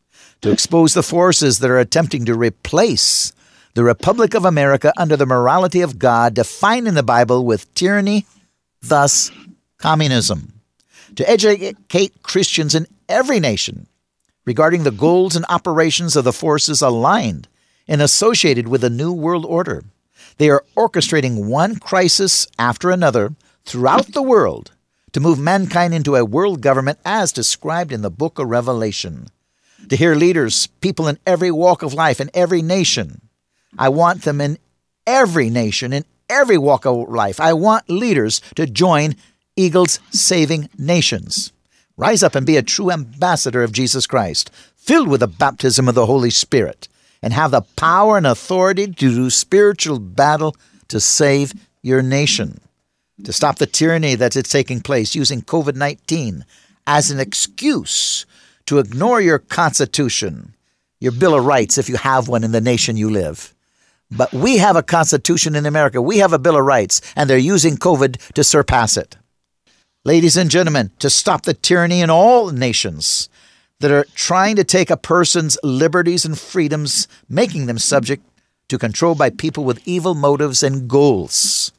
to 0.42 0.52
expose 0.52 0.94
the 0.94 1.04
forces 1.04 1.60
that 1.60 1.70
are 1.70 1.80
attempting 1.80 2.26
to 2.26 2.36
replace 2.36 3.34
the 3.76 3.84
Republic 3.84 4.34
of 4.34 4.46
America 4.46 4.92
under 4.98 5.16
the 5.16 5.26
morality 5.26 5.82
of 5.82 6.00
God 6.00 6.34
defined 6.34 6.88
in 6.88 6.96
the 6.96 7.04
Bible 7.04 7.46
with 7.46 7.72
tyranny, 7.76 8.26
thus 8.82 9.32
communism, 9.78 10.54
to 11.16 11.30
educate 11.30 12.24
Christians 12.24 12.74
in 12.74 12.88
every 13.08 13.40
nation 13.40 13.88
regarding 14.46 14.84
the 14.84 14.92
goals 14.92 15.36
and 15.36 15.46
operations 15.50 16.16
of 16.16 16.24
the 16.24 16.34
forces 16.34 16.82
aligned 16.82 17.48
and 17.88 18.02
associated 18.02 18.68
with 18.68 18.82
the 18.82 18.90
New 18.90 19.12
World 19.12 19.46
Order 19.46 19.84
they 20.38 20.50
are 20.50 20.63
orchestrating 20.76 21.45
one 21.45 21.78
crisis 21.78 22.47
after 22.60 22.91
another 22.91 23.34
throughout 23.65 24.13
the 24.13 24.21
world 24.21 24.71
to 25.12 25.19
move 25.19 25.39
mankind 25.39 25.93
into 25.93 26.15
a 26.15 26.26
world 26.26 26.62
government 26.62 27.00
as 27.04 27.32
described 27.32 27.91
in 27.91 28.02
the 28.02 28.12
book 28.12 28.38
of 28.39 28.47
Revelation. 28.47 29.28
To 29.89 29.95
hear 29.95 30.15
leaders, 30.15 30.67
people 30.67 31.08
in 31.08 31.17
every 31.26 31.52
walk 31.52 31.82
of 31.82 31.93
life, 31.93 32.19
in 32.19 32.30
every 32.34 32.62
nation. 32.62 33.21
I 33.78 33.89
want 33.89 34.23
them 34.23 34.41
in 34.41 34.58
every 35.06 35.50
nation, 35.50 35.93
in 35.93 36.06
every 36.30 36.58
walk 36.58 36.86
of 36.86 37.10
life. 37.10 37.39
I 37.39 37.54
want 37.54 37.89
leaders 37.89 38.41
to 38.56 38.67
join 38.67 39.15
Eagles 39.56 40.00
Saving 40.12 40.69
Nations. 40.78 41.52
Rise 41.95 42.21
up 42.21 42.36
and 42.36 42.45
be 42.45 42.58
a 42.58 42.62
true 42.62 42.91
ambassador 42.91 43.63
of 43.63 43.71
Jesus 43.71 44.06
Christ, 44.06 44.52
filled 44.76 45.08
with 45.08 45.21
the 45.21 45.28
baptism 45.28 45.88
of 45.88 45.95
the 45.95 46.06
Holy 46.06 46.30
Spirit 46.30 46.88
and 47.21 47.34
have 47.34 47.51
the 47.51 47.62
power 47.75 48.17
and 48.17 48.27
authority 48.27 48.88
to 48.88 48.91
do 48.93 49.30
spiritual 49.30 49.99
battle 49.99 50.56
to 50.88 50.99
save 50.99 51.53
your 51.82 52.01
nation, 52.01 52.60
to 53.23 53.34
stop 53.34 53.58
the 53.58 53.65
tyranny 53.65 54.15
that 54.15 54.36
is 54.36 54.43
taking 54.43 54.82
place 54.82 55.15
using 55.15 55.41
COVID 55.41 55.75
19 55.75 56.45
as 56.86 57.12
an 57.12 57.19
excuse 57.19 58.25
to 58.65 58.80
ignore 58.80 59.21
your 59.21 59.39
Constitution, 59.39 60.53
your 60.99 61.12
Bill 61.12 61.36
of 61.36 61.45
Rights, 61.45 61.77
if 61.77 61.89
you 61.89 61.97
have 61.97 62.27
one 62.27 62.43
in 62.43 62.51
the 62.51 62.62
nation 62.62 62.97
you 62.97 63.10
live. 63.10 63.53
But 64.10 64.32
we 64.32 64.58
have 64.58 64.75
a 64.75 64.84
Constitution 64.84 65.56
in 65.56 65.65
America, 65.65 66.01
we 66.01 66.19
have 66.19 66.34
a 66.34 66.39
Bill 66.39 66.58
of 66.58 66.65
Rights, 66.65 67.01
and 67.15 67.30
they're 67.30 67.38
using 67.38 67.75
COVID 67.77 68.34
to 68.34 68.43
surpass 68.43 68.95
it. 68.95 69.17
Ladies 70.06 70.38
and 70.38 70.49
gentlemen, 70.49 70.91
to 70.99 71.10
stop 71.10 71.43
the 71.43 71.53
tyranny 71.53 72.01
in 72.01 72.10
all 72.10 72.51
nations, 72.51 73.27
that 73.80 73.92
are 73.92 74.06
trying 74.16 74.56
to 74.56 74.63
take 74.63 74.90
a 74.90 74.98
person's 74.98 75.58
liberties 75.63 76.26
and 76.26 76.38
freedoms, 76.38 77.08
making 77.30 77.68
them 77.68 77.78
subject 77.78 78.24
to 78.70 78.78
control 78.78 79.16
by 79.16 79.30
people 79.30 79.63
with 79.63 79.88
evil 79.88 80.16
motives 80.16 80.63
and 80.63 80.90
goals. 80.90 81.72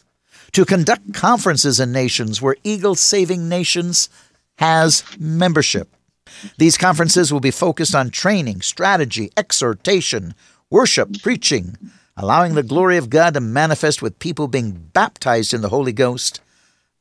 To 0.53 0.65
conduct 0.65 1.13
conferences 1.13 1.79
in 1.79 1.93
nations 1.93 2.41
where 2.41 2.57
Eagle 2.65 2.95
Saving 2.95 3.49
Nations 3.49 4.09
has 4.57 5.05
membership. 5.19 5.89
These 6.57 6.79
conferences 6.79 7.33
will 7.33 7.41
be 7.41 7.51
focused 7.51 7.95
on 7.95 8.11
training, 8.11 8.63
strategy, 8.63 9.31
exhortation, 9.37 10.35
worship, 10.71 11.23
preaching, 11.23 11.77
allowing 12.17 12.55
the 12.55 12.63
glory 12.63 12.97
of 12.97 13.11
God 13.11 13.35
to 13.35 13.41
manifest 13.41 14.03
with 14.03 14.19
people 14.19 14.49
being 14.49 14.73
baptized 14.93 15.53
in 15.53 15.61
the 15.61 15.69
Holy 15.69 15.93
Ghost 15.93 16.41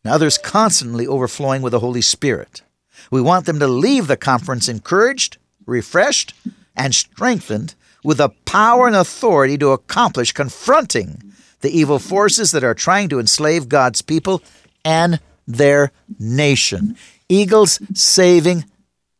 and 0.03 0.13
others 0.13 0.37
constantly 0.37 1.07
overflowing 1.07 1.61
with 1.61 1.71
the 1.71 1.79
Holy 1.79 2.01
Spirit. 2.01 2.61
We 3.11 3.21
want 3.21 3.45
them 3.45 3.59
to 3.59 3.67
leave 3.67 4.07
the 4.07 4.17
conference 4.17 4.67
encouraged, 4.67 5.37
refreshed, 5.65 6.33
and 6.75 6.93
strengthened 6.93 7.75
with 8.03 8.17
the 8.17 8.29
power 8.45 8.87
and 8.87 8.95
authority 8.95 9.57
to 9.57 9.71
accomplish 9.71 10.31
confronting 10.31 11.33
the 11.61 11.77
evil 11.77 11.99
forces 11.99 12.51
that 12.51 12.63
are 12.63 12.73
trying 12.73 13.09
to 13.09 13.19
enslave 13.19 13.67
God's 13.67 14.01
people 14.01 14.41
and 14.85 15.19
their 15.47 15.91
nation. 16.19 16.95
Eagles 17.29 17.79
Saving 17.93 18.65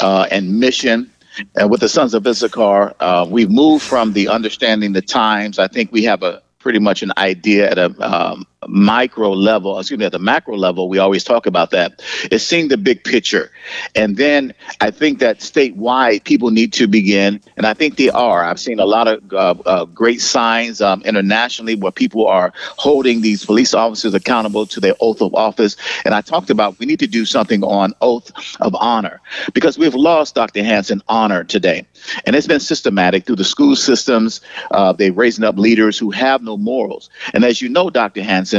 uh, 0.00 0.26
and 0.30 0.60
mission 0.60 1.10
and 1.56 1.70
with 1.70 1.80
the 1.80 1.88
Sons 1.88 2.14
of 2.14 2.26
Issachar, 2.26 2.94
uh, 3.00 3.26
we've 3.28 3.50
moved 3.50 3.84
from 3.84 4.12
the 4.12 4.28
understanding 4.28 4.92
the 4.92 5.02
times. 5.02 5.58
I 5.58 5.68
think 5.68 5.92
we 5.92 6.04
have 6.04 6.22
a 6.22 6.42
pretty 6.58 6.78
much 6.78 7.02
an 7.02 7.12
idea 7.16 7.70
at 7.70 7.78
a 7.78 7.94
um, 8.00 8.46
micro 8.68 9.30
level, 9.30 9.78
excuse 9.78 9.98
me, 9.98 10.04
at 10.04 10.12
the 10.12 10.18
macro 10.18 10.56
level, 10.56 10.88
we 10.88 10.98
always 10.98 11.24
talk 11.24 11.46
about 11.46 11.70
that, 11.70 12.02
is 12.30 12.46
seeing 12.46 12.68
the 12.68 12.76
big 12.76 13.02
picture. 13.04 13.50
And 13.94 14.16
then 14.18 14.52
I 14.80 14.90
think 14.90 15.18
that 15.20 15.38
statewide, 15.38 16.24
people 16.24 16.50
need 16.50 16.74
to 16.74 16.86
begin, 16.86 17.40
and 17.56 17.66
I 17.66 17.72
think 17.72 17.96
they 17.96 18.10
are. 18.10 18.44
I've 18.44 18.60
seen 18.60 18.78
a 18.78 18.84
lot 18.84 19.08
of 19.08 19.32
uh, 19.32 19.54
uh, 19.64 19.84
great 19.86 20.20
signs 20.20 20.82
um, 20.82 21.00
internationally 21.02 21.74
where 21.74 21.92
people 21.92 22.26
are 22.26 22.52
holding 22.76 23.22
these 23.22 23.46
police 23.46 23.72
officers 23.72 24.12
accountable 24.12 24.66
to 24.66 24.80
their 24.80 24.94
oath 25.00 25.22
of 25.22 25.34
office. 25.34 25.76
And 26.04 26.14
I 26.14 26.20
talked 26.20 26.50
about 26.50 26.78
we 26.78 26.86
need 26.86 27.00
to 27.00 27.06
do 27.06 27.24
something 27.24 27.64
on 27.64 27.94
oath 28.02 28.30
of 28.60 28.74
honor 28.74 29.22
because 29.54 29.78
we've 29.78 29.94
lost, 29.94 30.34
Dr. 30.34 30.62
Hansen, 30.62 31.02
honor 31.08 31.44
today. 31.44 31.86
And 32.26 32.36
it's 32.36 32.46
been 32.46 32.60
systematic 32.60 33.24
through 33.24 33.36
the 33.36 33.44
school 33.44 33.74
systems. 33.74 34.42
Uh, 34.70 34.92
they're 34.92 35.12
raising 35.12 35.44
up 35.44 35.56
leaders 35.56 35.98
who 35.98 36.10
have 36.10 36.42
no 36.42 36.58
morals. 36.58 37.08
And 37.32 37.44
as 37.44 37.62
you 37.62 37.70
know, 37.70 37.88
Dr. 37.88 38.22
Hansen, 38.22 38.49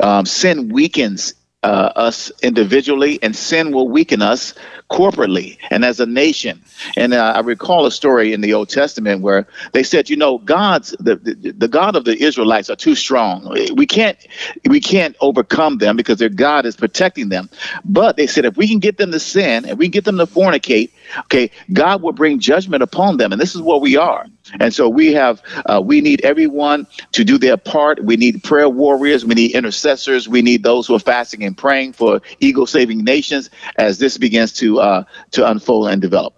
um, 0.00 0.26
sin 0.26 0.68
weakens 0.70 1.34
uh, 1.62 1.92
us 1.96 2.32
individually, 2.42 3.18
and 3.22 3.34
sin 3.36 3.72
will 3.72 3.88
weaken 3.88 4.22
us 4.22 4.54
corporately 4.90 5.58
and 5.70 5.84
as 5.84 6.00
a 6.00 6.06
nation. 6.06 6.62
And 6.96 7.12
uh, 7.12 7.32
I 7.36 7.40
recall 7.40 7.86
a 7.86 7.90
story 7.90 8.32
in 8.32 8.40
the 8.40 8.54
Old 8.54 8.68
Testament 8.68 9.20
where 9.20 9.46
they 9.72 9.82
said, 9.82 10.08
you 10.08 10.16
know, 10.16 10.38
God's 10.38 10.94
the, 11.00 11.16
the, 11.16 11.52
the 11.52 11.68
God 11.68 11.96
of 11.96 12.04
the 12.04 12.16
Israelites 12.16 12.70
are 12.70 12.76
too 12.76 12.94
strong. 12.94 13.48
We 13.74 13.86
can't 13.86 14.18
we 14.64 14.80
can't 14.80 15.16
overcome 15.20 15.78
them 15.78 15.96
because 15.96 16.18
their 16.18 16.28
God 16.28 16.66
is 16.66 16.76
protecting 16.76 17.28
them. 17.28 17.50
But 17.84 18.16
they 18.16 18.26
said 18.26 18.44
if 18.44 18.56
we 18.56 18.68
can 18.68 18.78
get 18.78 18.96
them 18.96 19.12
to 19.12 19.20
sin 19.20 19.64
and 19.64 19.78
we 19.78 19.88
get 19.88 20.04
them 20.04 20.18
to 20.18 20.26
fornicate, 20.26 20.90
okay, 21.20 21.50
God 21.72 22.02
will 22.02 22.12
bring 22.12 22.38
judgment 22.38 22.82
upon 22.82 23.16
them. 23.16 23.32
And 23.32 23.40
this 23.40 23.54
is 23.54 23.62
what 23.62 23.80
we 23.80 23.96
are. 23.96 24.26
And 24.60 24.72
so 24.72 24.88
we 24.88 25.12
have 25.14 25.42
uh, 25.66 25.80
we 25.84 26.00
need 26.00 26.24
everyone 26.24 26.86
to 27.12 27.24
do 27.24 27.38
their 27.38 27.56
part. 27.56 28.04
We 28.04 28.16
need 28.16 28.44
prayer 28.44 28.68
warriors. 28.68 29.24
We 29.24 29.34
need 29.34 29.52
intercessors. 29.52 30.28
We 30.28 30.42
need 30.42 30.62
those 30.62 30.86
who 30.86 30.94
are 30.94 31.00
fasting 31.00 31.42
and 31.42 31.56
praying 31.56 31.94
for 31.94 32.20
eagle 32.38 32.66
saving 32.66 33.04
nations 33.04 33.50
as 33.76 33.98
this 33.98 34.18
begins 34.18 34.52
to 34.54 34.75
uh, 34.80 35.04
to 35.32 35.48
unfold 35.48 35.88
and 35.88 36.00
develop. 36.00 36.34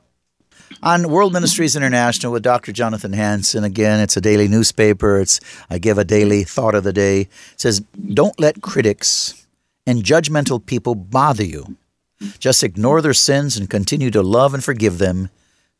On 0.82 1.08
World 1.10 1.32
Ministries 1.32 1.74
International 1.74 2.32
with 2.32 2.44
Dr. 2.44 2.72
Jonathan 2.72 3.12
Hansen, 3.12 3.64
again, 3.64 3.98
it's 4.00 4.16
a 4.16 4.20
daily 4.20 4.46
newspaper. 4.46 5.18
It's 5.18 5.40
I 5.68 5.78
give 5.78 5.98
a 5.98 6.04
daily 6.04 6.44
thought 6.44 6.76
of 6.76 6.84
the 6.84 6.92
day. 6.92 7.22
It 7.22 7.30
says, 7.56 7.82
"Don't 8.14 8.38
let 8.38 8.62
critics 8.62 9.46
and 9.86 10.04
judgmental 10.04 10.64
people 10.64 10.94
bother 10.94 11.44
you. 11.44 11.76
Just 12.38 12.62
ignore 12.62 13.02
their 13.02 13.14
sins 13.14 13.56
and 13.56 13.68
continue 13.68 14.10
to 14.10 14.22
love 14.22 14.54
and 14.54 14.62
forgive 14.62 14.98
them, 14.98 15.30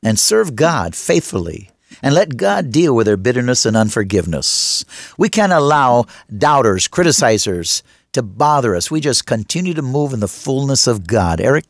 and 0.02 0.18
serve 0.18 0.56
God 0.56 0.96
faithfully." 0.96 1.70
and 2.02 2.14
let 2.14 2.36
God 2.36 2.70
deal 2.70 2.94
with 2.94 3.06
their 3.06 3.16
bitterness 3.16 3.64
and 3.66 3.76
unforgiveness. 3.76 4.84
We 5.16 5.28
can't 5.28 5.52
allow 5.52 6.04
doubters, 6.36 6.86
criticizers 6.86 7.82
to 8.12 8.22
bother 8.22 8.76
us. 8.76 8.90
We 8.90 9.00
just 9.00 9.26
continue 9.26 9.74
to 9.74 9.82
move 9.82 10.12
in 10.12 10.20
the 10.20 10.28
fullness 10.28 10.86
of 10.86 11.06
God. 11.06 11.40
Eric? 11.40 11.64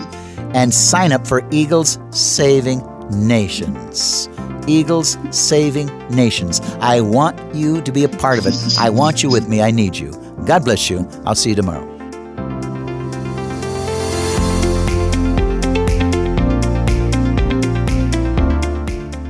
and 0.54 0.74
sign 0.74 1.12
up 1.12 1.28
for 1.28 1.46
Eagles 1.52 2.00
Saving 2.12 2.82
Nations. 3.12 4.30
Eagles 4.68 5.18
Saving 5.32 5.88
Nations. 6.10 6.62
I 6.80 7.02
want 7.02 7.56
you 7.56 7.82
to 7.82 7.92
be 7.92 8.04
a 8.04 8.10
part 8.10 8.40
of 8.40 8.46
it. 8.46 8.54
I 8.80 8.90
want 8.90 9.24
you 9.24 9.30
with 9.30 9.48
me. 9.48 9.62
I 9.62 9.72
need 9.72 9.98
you. 9.98 10.12
God 10.46 10.64
bless 10.66 10.90
you. 10.90 11.10
I'll 11.26 11.36
see 11.36 11.50
you 11.50 11.56
tomorrow. 11.56 11.99